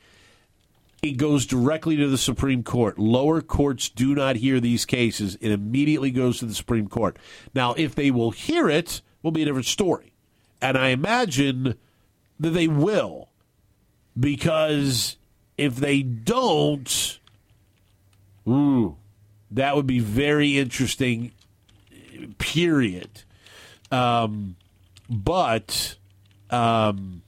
it 1.01 1.13
goes 1.13 1.45
directly 1.45 1.95
to 1.95 2.07
the 2.07 2.17
Supreme 2.17 2.61
Court. 2.61 2.99
Lower 2.99 3.41
courts 3.41 3.87
do 3.87 4.13
not 4.13 4.35
hear 4.35 4.59
these 4.59 4.85
cases. 4.85 5.37
It 5.39 5.51
immediately 5.51 6.11
goes 6.11 6.39
to 6.39 6.45
the 6.45 6.53
Supreme 6.53 6.89
Court. 6.89 7.17
Now, 7.55 7.73
if 7.75 7.95
they 7.95 8.11
will 8.11 8.31
hear 8.31 8.69
it, 8.69 9.01
will 9.23 9.31
be 9.31 9.41
a 9.41 9.45
different 9.45 9.65
story. 9.65 10.11
And 10.61 10.77
I 10.77 10.89
imagine 10.89 11.75
that 12.39 12.49
they 12.49 12.67
will, 12.67 13.29
because 14.19 15.15
if 15.57 15.77
they 15.77 16.01
don't, 16.01 17.19
ooh, 18.45 18.97
that 19.51 19.77
would 19.77 19.87
be 19.87 19.99
very 19.99 20.57
interesting, 20.57 21.31
period. 22.37 23.23
Um, 23.89 24.57
but, 25.09 25.95
um, 26.49 27.21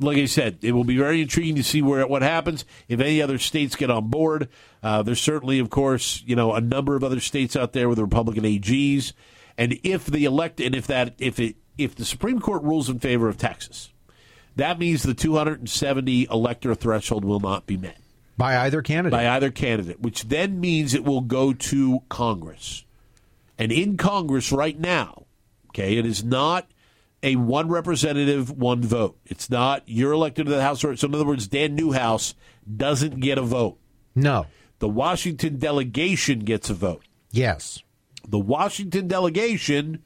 like 0.00 0.16
I 0.16 0.26
said, 0.26 0.58
it 0.62 0.72
will 0.72 0.84
be 0.84 0.96
very 0.96 1.22
intriguing 1.22 1.56
to 1.56 1.62
see 1.62 1.82
where 1.82 2.06
what 2.06 2.22
happens 2.22 2.64
if 2.88 3.00
any 3.00 3.20
other 3.22 3.38
states 3.38 3.76
get 3.76 3.90
on 3.90 4.08
board. 4.08 4.48
Uh, 4.82 5.02
there's 5.02 5.20
certainly, 5.20 5.58
of 5.58 5.70
course, 5.70 6.22
you 6.26 6.34
know, 6.34 6.54
a 6.54 6.60
number 6.60 6.96
of 6.96 7.04
other 7.04 7.20
states 7.20 7.56
out 7.56 7.72
there 7.72 7.88
with 7.88 7.98
Republican 7.98 8.44
AGs, 8.44 9.12
and 9.58 9.78
if 9.82 10.06
the 10.06 10.24
elect 10.24 10.60
and 10.60 10.74
if 10.74 10.86
that 10.86 11.14
if 11.18 11.38
it 11.38 11.56
if 11.78 11.94
the 11.94 12.04
Supreme 12.04 12.40
Court 12.40 12.62
rules 12.62 12.88
in 12.88 12.98
favor 12.98 13.28
of 13.28 13.36
Texas, 13.36 13.90
that 14.56 14.78
means 14.78 15.02
the 15.02 15.14
270 15.14 16.26
elector 16.30 16.74
threshold 16.74 17.24
will 17.24 17.40
not 17.40 17.66
be 17.66 17.76
met 17.76 17.98
by 18.36 18.56
either 18.58 18.82
candidate. 18.82 19.12
By 19.12 19.28
either 19.28 19.50
candidate, 19.50 20.00
which 20.00 20.24
then 20.24 20.60
means 20.60 20.94
it 20.94 21.04
will 21.04 21.20
go 21.20 21.52
to 21.52 22.02
Congress, 22.08 22.84
and 23.58 23.70
in 23.70 23.96
Congress 23.96 24.50
right 24.50 24.78
now, 24.78 25.26
okay, 25.70 25.96
it 25.98 26.06
is 26.06 26.24
not 26.24 26.66
a 27.22 27.36
one 27.36 27.68
representative, 27.68 28.50
one 28.50 28.82
vote. 28.82 29.18
It's 29.26 29.50
not 29.50 29.82
you're 29.86 30.12
elected 30.12 30.46
to 30.46 30.52
the 30.52 30.62
House. 30.62 30.80
So, 30.80 30.90
in 30.90 31.14
other 31.14 31.26
words, 31.26 31.46
Dan 31.48 31.74
Newhouse 31.74 32.34
doesn't 32.76 33.20
get 33.20 33.36
a 33.38 33.42
vote. 33.42 33.78
No. 34.14 34.46
The 34.78 34.88
Washington 34.88 35.58
delegation 35.58 36.40
gets 36.40 36.70
a 36.70 36.74
vote. 36.74 37.04
Yes. 37.30 37.82
The 38.26 38.38
Washington 38.38 39.08
delegation 39.08 40.02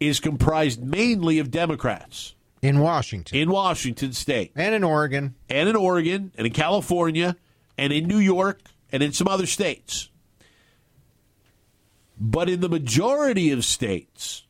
is 0.00 0.20
comprised 0.20 0.82
mainly 0.82 1.38
of 1.38 1.50
Democrats 1.50 2.34
In 2.62 2.78
Washington. 2.80 3.36
in 3.38 3.50
Washington 3.50 4.12
state 4.12 4.52
and 4.54 4.74
in 4.74 4.84
Oregon. 4.84 5.34
and 5.48 5.68
in 5.68 5.76
Oregon 5.76 6.32
and 6.36 6.46
in 6.46 6.52
California 6.52 7.36
and 7.76 7.92
in 7.92 8.06
New 8.06 8.18
York 8.18 8.60
and 8.92 9.02
in 9.02 9.12
some 9.12 9.26
other 9.28 9.46
states. 9.46 10.10
But 12.20 12.48
in 12.48 12.60
the 12.60 12.68
majority 12.68 13.50
of 13.50 13.64
states, 13.64 14.44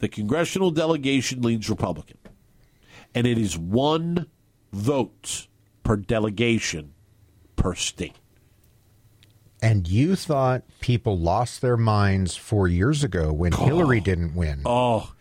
the 0.00 0.08
congressional 0.08 0.70
delegation 0.70 1.42
leans 1.42 1.70
Republican. 1.70 2.18
And 3.14 3.26
it 3.26 3.38
is 3.38 3.56
one 3.56 4.26
vote 4.72 5.46
per 5.82 5.96
delegation 5.96 6.94
per 7.56 7.74
state. 7.74 8.16
And 9.62 9.86
you 9.86 10.16
thought 10.16 10.62
people 10.80 11.18
lost 11.18 11.60
their 11.60 11.76
minds 11.76 12.34
four 12.36 12.66
years 12.66 13.04
ago 13.04 13.32
when 13.32 13.52
Hillary 13.52 13.98
oh. 14.00 14.04
didn't 14.04 14.34
win. 14.34 14.62
Oh, 14.64 15.12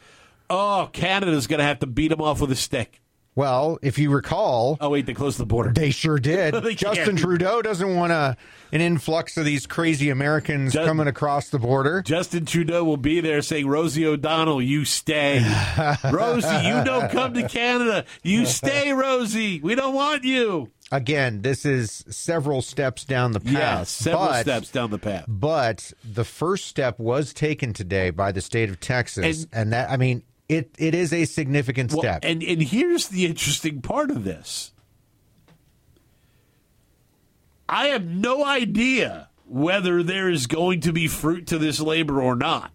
oh, 0.49 0.89
Canada's 0.93 1.47
going 1.47 1.59
to 1.59 1.65
have 1.65 1.79
to 1.79 1.87
beat 1.87 2.07
them 2.07 2.21
off 2.21 2.39
with 2.39 2.51
a 2.51 2.55
stick. 2.55 3.01
Well, 3.35 3.79
if 3.81 3.97
you 3.97 4.09
recall, 4.09 4.77
Oh, 4.81 4.89
wait, 4.89 5.05
they 5.05 5.13
closed 5.13 5.37
the 5.37 5.45
border. 5.45 5.71
they 5.71 5.91
sure 5.91 6.19
did. 6.19 6.53
They 6.55 6.75
Justin. 6.75 7.15
Trudeau 7.15 7.61
doesn't 7.61 7.95
want 7.95 8.11
a, 8.11 8.35
an 8.73 8.81
influx 8.81 9.37
of 9.37 9.45
these 9.45 9.65
crazy 9.65 10.09
Americans 10.09 10.73
Ju- 10.73 10.83
coming 10.83 11.07
across 11.07 11.49
the 11.49 11.59
border. 11.59 12.01
Justin 12.01 12.45
Trudeau 12.45 12.83
will 12.83 12.97
be 12.97 13.21
there 13.21 13.41
saying, 13.41 13.67
Rosie 13.67 14.05
O'Donnell, 14.05 14.61
you 14.61 14.83
stay. 14.83 15.39
Rosie, 16.11 16.47
you 16.67 16.83
don't 16.83 17.09
come 17.11 17.33
to 17.35 17.47
Canada. 17.47 18.05
You 18.23 18.45
stay, 18.45 18.91
Rosie. 18.93 19.61
We 19.61 19.75
don't 19.75 19.93
want 19.95 20.23
you. 20.23 20.71
Again, 20.91 21.43
this 21.43 21.65
is 21.65 22.03
several 22.09 22.63
steps 22.63 23.05
down 23.05 23.31
the 23.33 23.39
path. 23.39 23.53
Yeah, 23.53 23.83
several 23.83 24.25
but- 24.25 24.41
steps 24.41 24.71
down 24.71 24.89
the 24.89 24.97
path. 24.97 25.25
But 25.27 25.93
the 26.03 26.25
first 26.25 26.65
step 26.65 26.99
was 26.99 27.31
taken 27.31 27.73
today 27.73 28.09
by 28.09 28.31
the 28.31 28.41
state 28.41 28.69
of 28.69 28.79
Texas, 28.79 29.43
And- 29.43 29.47
and, 29.53 29.73
that 29.73 29.91
I 29.91 29.97
mean 29.97 30.23
it 30.49 30.71
it 30.77 30.93
is 30.95 31.13
a 31.13 31.23
significant 31.25 31.91
Well, 31.91 32.01
step. 32.01 32.25
and, 32.25 32.43
and 32.43 32.61
here's 32.61 33.07
the 33.07 33.25
interesting 33.25 33.81
part 33.81 34.11
of 34.11 34.23
this 34.25 34.71
I 37.67 37.87
have 37.87 38.05
no 38.05 38.43
idea 38.43 39.29
whether 39.45 40.01
there 40.03 40.29
is 40.29 40.47
going 40.47 40.81
to 40.81 40.91
be 40.91 41.07
fruit 41.07 41.47
to 41.47 41.57
this 41.57 41.79
labor 41.79 42.21
or 42.21 42.35
not. 42.35 42.71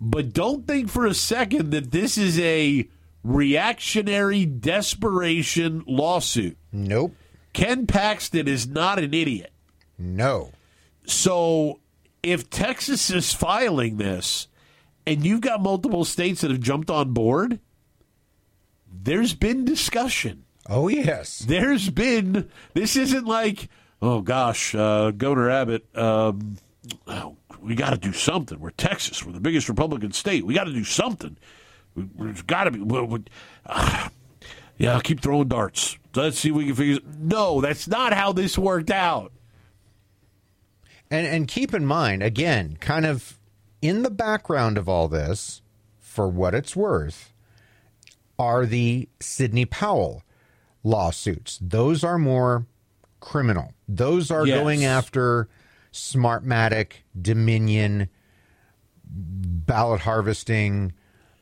But 0.00 0.32
don't 0.32 0.66
think 0.66 0.88
for 0.88 1.06
a 1.06 1.14
second 1.14 1.70
that 1.70 1.90
this 1.90 2.16
is 2.16 2.38
a 2.40 2.88
reactionary 3.22 4.46
desperation 4.46 5.84
lawsuit. 5.86 6.56
nope, 6.72 7.14
Ken 7.52 7.86
Paxton 7.86 8.48
is 8.48 8.66
not 8.68 8.98
an 8.98 9.12
idiot. 9.12 9.52
no. 9.98 10.52
So 11.06 11.80
if 12.22 12.48
Texas 12.50 13.10
is 13.10 13.32
filing 13.32 13.96
this 13.96 14.46
and 15.06 15.24
you've 15.24 15.40
got 15.40 15.60
multiple 15.62 16.04
states 16.04 16.40
that 16.42 16.50
have 16.50 16.60
jumped 16.60 16.90
on 16.90 17.12
board, 17.12 17.60
there's 18.92 19.34
been 19.34 19.64
discussion. 19.64 20.44
Oh 20.68 20.88
yes, 20.88 21.40
There's 21.40 21.90
been, 21.90 22.48
this 22.74 22.94
isn't 22.96 23.26
like, 23.26 23.68
oh 24.00 24.20
gosh, 24.20 24.74
uh, 24.74 25.10
Governor 25.10 25.50
Abbott, 25.50 25.86
um, 25.96 26.58
oh, 27.08 27.36
we 27.60 27.74
got 27.74 27.90
to 27.90 27.98
do 27.98 28.12
something. 28.12 28.60
We're 28.60 28.70
Texas. 28.70 29.24
We're 29.24 29.32
the 29.32 29.40
biggest 29.40 29.68
Republican 29.68 30.12
state. 30.12 30.46
We 30.46 30.54
got 30.54 30.64
to 30.64 30.72
do 30.72 30.84
something. 30.84 31.36
We, 31.94 32.04
we've 32.16 32.46
got 32.46 32.64
to 32.64 32.70
be. 32.70 32.80
we 32.80 33.00
we- 33.02 33.24
ah, 33.66 34.10
yeah, 34.78 34.94
I'll 34.94 35.00
keep 35.00 35.20
throwing 35.20 35.48
darts. 35.48 35.98
Let's 36.14 36.38
see 36.38 36.50
if 36.50 36.54
we 36.54 36.66
can 36.66 36.74
figure. 36.74 36.98
No, 37.18 37.60
that's 37.60 37.88
not 37.88 38.12
how 38.12 38.32
this 38.32 38.56
worked 38.56 38.90
out. 38.90 39.32
And 41.10 41.26
and 41.26 41.48
keep 41.48 41.74
in 41.74 41.84
mind, 41.84 42.22
again, 42.22 42.76
kind 42.80 43.04
of 43.04 43.39
in 43.82 44.02
the 44.02 44.10
background 44.10 44.78
of 44.78 44.88
all 44.88 45.08
this, 45.08 45.62
for 45.98 46.28
what 46.28 46.54
it's 46.54 46.74
worth, 46.76 47.32
are 48.38 48.66
the 48.66 49.08
Sidney 49.20 49.64
Powell 49.64 50.22
lawsuits. 50.82 51.58
Those 51.60 52.02
are 52.04 52.18
more 52.18 52.66
criminal. 53.20 53.74
Those 53.88 54.30
are 54.30 54.46
Yes. 54.46 54.58
going 54.58 54.84
after 54.84 55.48
Smartmatic, 55.92 56.92
Dominion, 57.20 58.08
ballot 59.04 60.00
harvesting, 60.02 60.92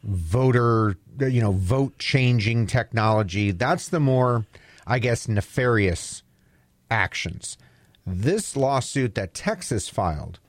voter, 0.03 0.97
you 1.20 1.41
know, 1.41 1.53
vote 1.53 1.99
changing 1.99 2.66
technology. 2.66 3.51
That's 3.51 3.89
the 3.89 4.01
more, 4.01 4.47
I 4.86 4.99
guess, 4.99 5.28
nefarious 5.28 6.22
actions. 6.91 7.59
This 8.07 8.57
lawsuit 8.57 9.14
that 9.16 9.34
Texas 9.34 9.89
filed 9.89 10.41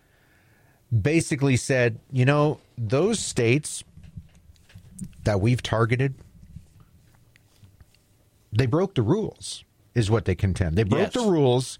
basically 0.97 1.55
said, 1.55 1.99
you 2.11 2.25
know, 2.25 2.59
those 2.77 3.19
states 3.19 3.83
that 5.23 5.39
we've 5.41 5.61
targeted, 5.61 6.15
they 8.51 8.65
broke 8.65 8.95
the 8.95 9.01
rules, 9.01 9.63
is 9.93 10.09
what 10.09 10.25
they 10.25 10.35
contend. 10.35 10.77
They 10.77 10.83
broke 10.83 11.13
Yes. 11.13 11.23
the 11.23 11.29
rules. 11.29 11.79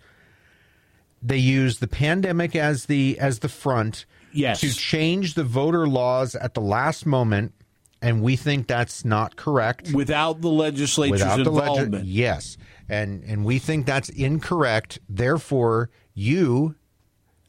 They 1.22 1.38
used 1.38 1.80
the 1.80 1.88
pandemic 1.88 2.56
as 2.56 2.86
the 2.86 3.18
as 3.20 3.40
the 3.40 3.50
front 3.50 4.06
Yes. 4.32 4.62
to 4.62 4.70
change 4.72 5.34
the 5.34 5.44
voter 5.44 5.88
laws 5.88 6.36
at 6.36 6.54
the 6.54 6.62
last 6.62 7.06
moment, 7.06 7.54
and 8.02 8.22
we 8.22 8.36
think 8.36 8.68
that's 8.68 9.04
not 9.04 9.36
correct 9.36 9.92
without 9.92 10.42
the 10.42 10.50
legislature's 10.50 11.20
without 11.22 11.36
the 11.44 11.50
involvement. 11.50 12.06
yes, 12.06 12.58
and 12.88 13.24
and 13.24 13.44
we 13.44 13.58
think 13.60 13.86
that's 13.86 14.10
incorrect. 14.10 15.00
Therefore, 15.10 15.90
you, 16.14 16.76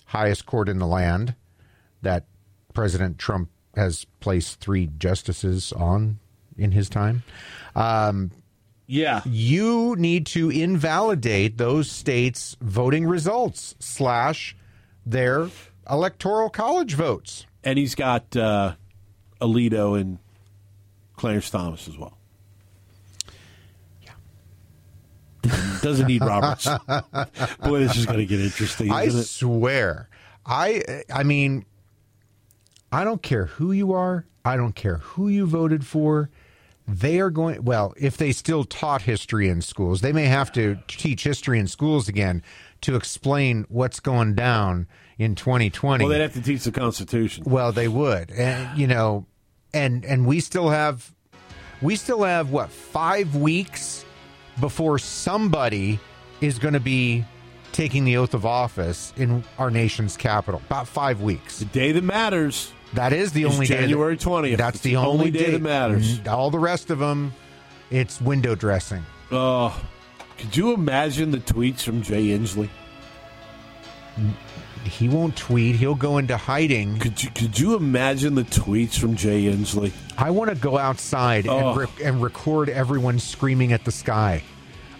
highest 0.06 0.46
court 0.46 0.68
in 0.68 0.78
the 0.78 0.86
land, 0.86 1.34
that 2.02 2.24
President 2.74 3.18
Trump 3.18 3.50
has 3.76 4.04
placed 4.20 4.60
three 4.60 4.90
justices 4.98 5.72
on 5.72 6.18
in 6.56 6.72
his 6.72 6.88
time. 6.88 7.22
Um, 7.74 8.30
yeah, 8.86 9.22
you 9.24 9.94
need 9.96 10.26
to 10.26 10.50
invalidate 10.50 11.58
those 11.58 11.90
states' 11.90 12.56
voting 12.60 13.06
results 13.06 13.76
slash 13.78 14.56
their 15.06 15.48
electoral 15.88 16.50
college 16.50 16.94
votes. 16.94 17.46
and 17.62 17.78
he's 17.78 17.94
got 17.94 18.36
uh, 18.36 18.74
Alito 19.40 20.00
and 20.00 20.18
Clarence 21.16 21.50
Thomas 21.50 21.86
as 21.86 21.96
well. 21.96 22.16
Doesn't 25.82 26.06
need 26.06 26.20
Roberts. 26.20 26.66
Boy, 27.64 27.80
this 27.80 27.96
is 27.96 28.04
going 28.04 28.18
to 28.18 28.26
get 28.26 28.40
interesting. 28.40 28.90
I 28.90 29.04
it? 29.04 29.12
swear. 29.12 30.08
I 30.44 31.02
I 31.12 31.22
mean 31.22 31.64
I 32.92 33.04
don't 33.04 33.22
care 33.22 33.46
who 33.46 33.72
you 33.72 33.92
are. 33.92 34.26
I 34.44 34.56
don't 34.56 34.74
care 34.74 34.96
who 34.96 35.28
you 35.28 35.46
voted 35.46 35.86
for. 35.86 36.30
They 36.88 37.20
are 37.20 37.30
going 37.30 37.64
well, 37.64 37.94
if 37.96 38.16
they 38.16 38.32
still 38.32 38.64
taught 38.64 39.02
history 39.02 39.48
in 39.48 39.62
schools, 39.62 40.00
they 40.00 40.12
may 40.12 40.24
have 40.24 40.50
to 40.52 40.76
teach 40.88 41.22
history 41.22 41.60
in 41.60 41.68
schools 41.68 42.08
again 42.08 42.42
to 42.80 42.96
explain 42.96 43.64
what's 43.68 44.00
going 44.00 44.34
down 44.34 44.88
in 45.16 45.36
2020. 45.36 46.02
Well, 46.02 46.12
they'd 46.12 46.20
have 46.20 46.32
to 46.32 46.42
teach 46.42 46.64
the 46.64 46.72
Constitution. 46.72 47.44
Well, 47.46 47.70
they 47.70 47.86
would, 47.86 48.32
and 48.32 48.76
you 48.76 48.88
know, 48.88 49.26
and 49.72 50.04
and 50.04 50.26
we 50.26 50.40
still 50.40 50.70
have, 50.70 51.14
we 51.80 51.94
still 51.94 52.24
have 52.24 52.50
what 52.50 52.70
five 52.70 53.36
weeks 53.36 54.04
before 54.58 54.98
somebody 54.98 56.00
is 56.40 56.58
going 56.58 56.74
to 56.74 56.80
be 56.80 57.24
taking 57.72 58.04
the 58.04 58.16
oath 58.16 58.34
of 58.34 58.44
office 58.44 59.12
in 59.16 59.44
our 59.58 59.70
nation's 59.70 60.16
capital. 60.16 60.60
About 60.66 60.88
five 60.88 61.20
weeks. 61.20 61.60
The 61.60 61.66
day 61.66 61.92
that 61.92 62.02
matters. 62.02 62.72
That 62.94 63.12
is 63.12 63.32
the 63.32 63.44
is 63.44 63.52
only 63.54 63.66
January 63.66 64.16
that- 64.16 64.24
20th. 64.24 64.56
That's 64.58 64.76
It's 64.76 64.82
the 64.84 64.90
the 64.90 64.96
only, 64.96 65.10
only 65.26 65.30
day 65.30 65.50
that 65.52 65.62
matters. 65.62 66.18
Mm, 66.20 66.28
All 66.32 66.50
the 66.50 66.58
rest 66.58 66.90
of 66.90 66.98
them, 66.98 67.32
it's 67.90 68.20
window 68.20 68.54
dressing. 68.54 69.04
Oh, 69.30 69.80
could 70.38 70.56
you 70.56 70.72
imagine 70.74 71.30
the 71.30 71.38
tweets 71.38 71.80
from 71.82 72.02
Jay 72.02 72.26
Inslee? 72.28 72.68
He 74.84 75.08
won't 75.08 75.36
tweet. 75.36 75.76
He'll 75.76 75.94
go 75.94 76.18
into 76.18 76.36
hiding. 76.36 76.98
Could 76.98 77.22
you 77.22 77.30
could 77.30 77.58
you 77.58 77.76
imagine 77.76 78.34
the 78.34 78.44
tweets 78.44 78.98
from 78.98 79.14
Jay 79.14 79.44
Inslee? 79.44 79.92
I 80.18 80.30
want 80.30 80.50
to 80.50 80.56
go 80.56 80.78
outside 80.78 81.46
Oh. 81.46 81.70
and, 81.70 81.78
rec- 81.78 82.00
and 82.02 82.22
record 82.22 82.68
everyone 82.70 83.18
screaming 83.18 83.72
at 83.72 83.84
the 83.84 83.92
sky. 83.92 84.42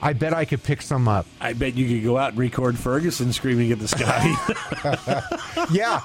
I 0.03 0.13
bet 0.15 0.33
I 0.33 0.45
could 0.47 0.63
pick 0.63 0.81
some 0.83 1.09
up. 1.09 1.27
I 1.41 1.53
bet 1.53 1.75
you 1.77 1.87
could 1.89 2.05
go 2.05 2.17
out 2.17 2.31
and 2.31 2.39
record 2.39 2.79
Ferguson 2.79 3.33
screaming 3.33 3.71
at 3.73 3.79
the 3.79 3.89
sky. 3.89 4.35
Yeah. 5.71 6.01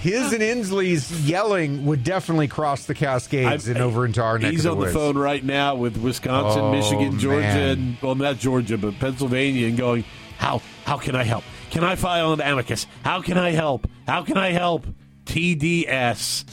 His 0.00 0.32
and 0.32 0.42
Inslee's 0.42 1.26
yelling 1.26 1.86
would 1.86 2.02
definitely 2.04 2.48
cross 2.48 2.86
the 2.86 2.94
Cascades 2.94 3.68
I- 3.68 3.72
and 3.72 3.80
over 3.80 4.04
into 4.04 4.20
our 4.22 4.38
neck 4.38 4.50
He's 4.52 4.64
of 4.64 4.72
on 4.72 4.80
the 4.80 4.86
the 4.86 4.92
phone 4.92 5.16
right 5.16 5.42
now 5.42 5.76
with 5.76 5.96
Wisconsin, 5.96 6.62
Oh, 6.62 6.72
Michigan, 6.72 7.18
Georgia, 7.18 7.40
man. 7.40 7.68
and 7.70 7.96
well, 8.02 8.14
not 8.16 8.38
Georgia, 8.38 8.76
but 8.76 8.98
Pennsylvania, 8.98 9.68
and 9.68 9.78
going, 9.78 10.04
how 10.36 10.60
how 10.84 10.98
can 10.98 11.14
I 11.14 11.22
help? 11.22 11.44
Can 11.70 11.84
I 11.84 11.94
file 11.94 12.32
an 12.32 12.40
amicus? 12.40 12.86
How 13.04 13.22
can 13.22 13.38
I 13.38 13.50
help? 13.52 13.86
How 14.06 14.22
can 14.24 14.36
I 14.36 14.50
help? 14.50 14.84
TDS. 15.26 16.44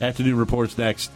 Afternoon 0.00 0.36
reports 0.36 0.78
next. 0.78 1.10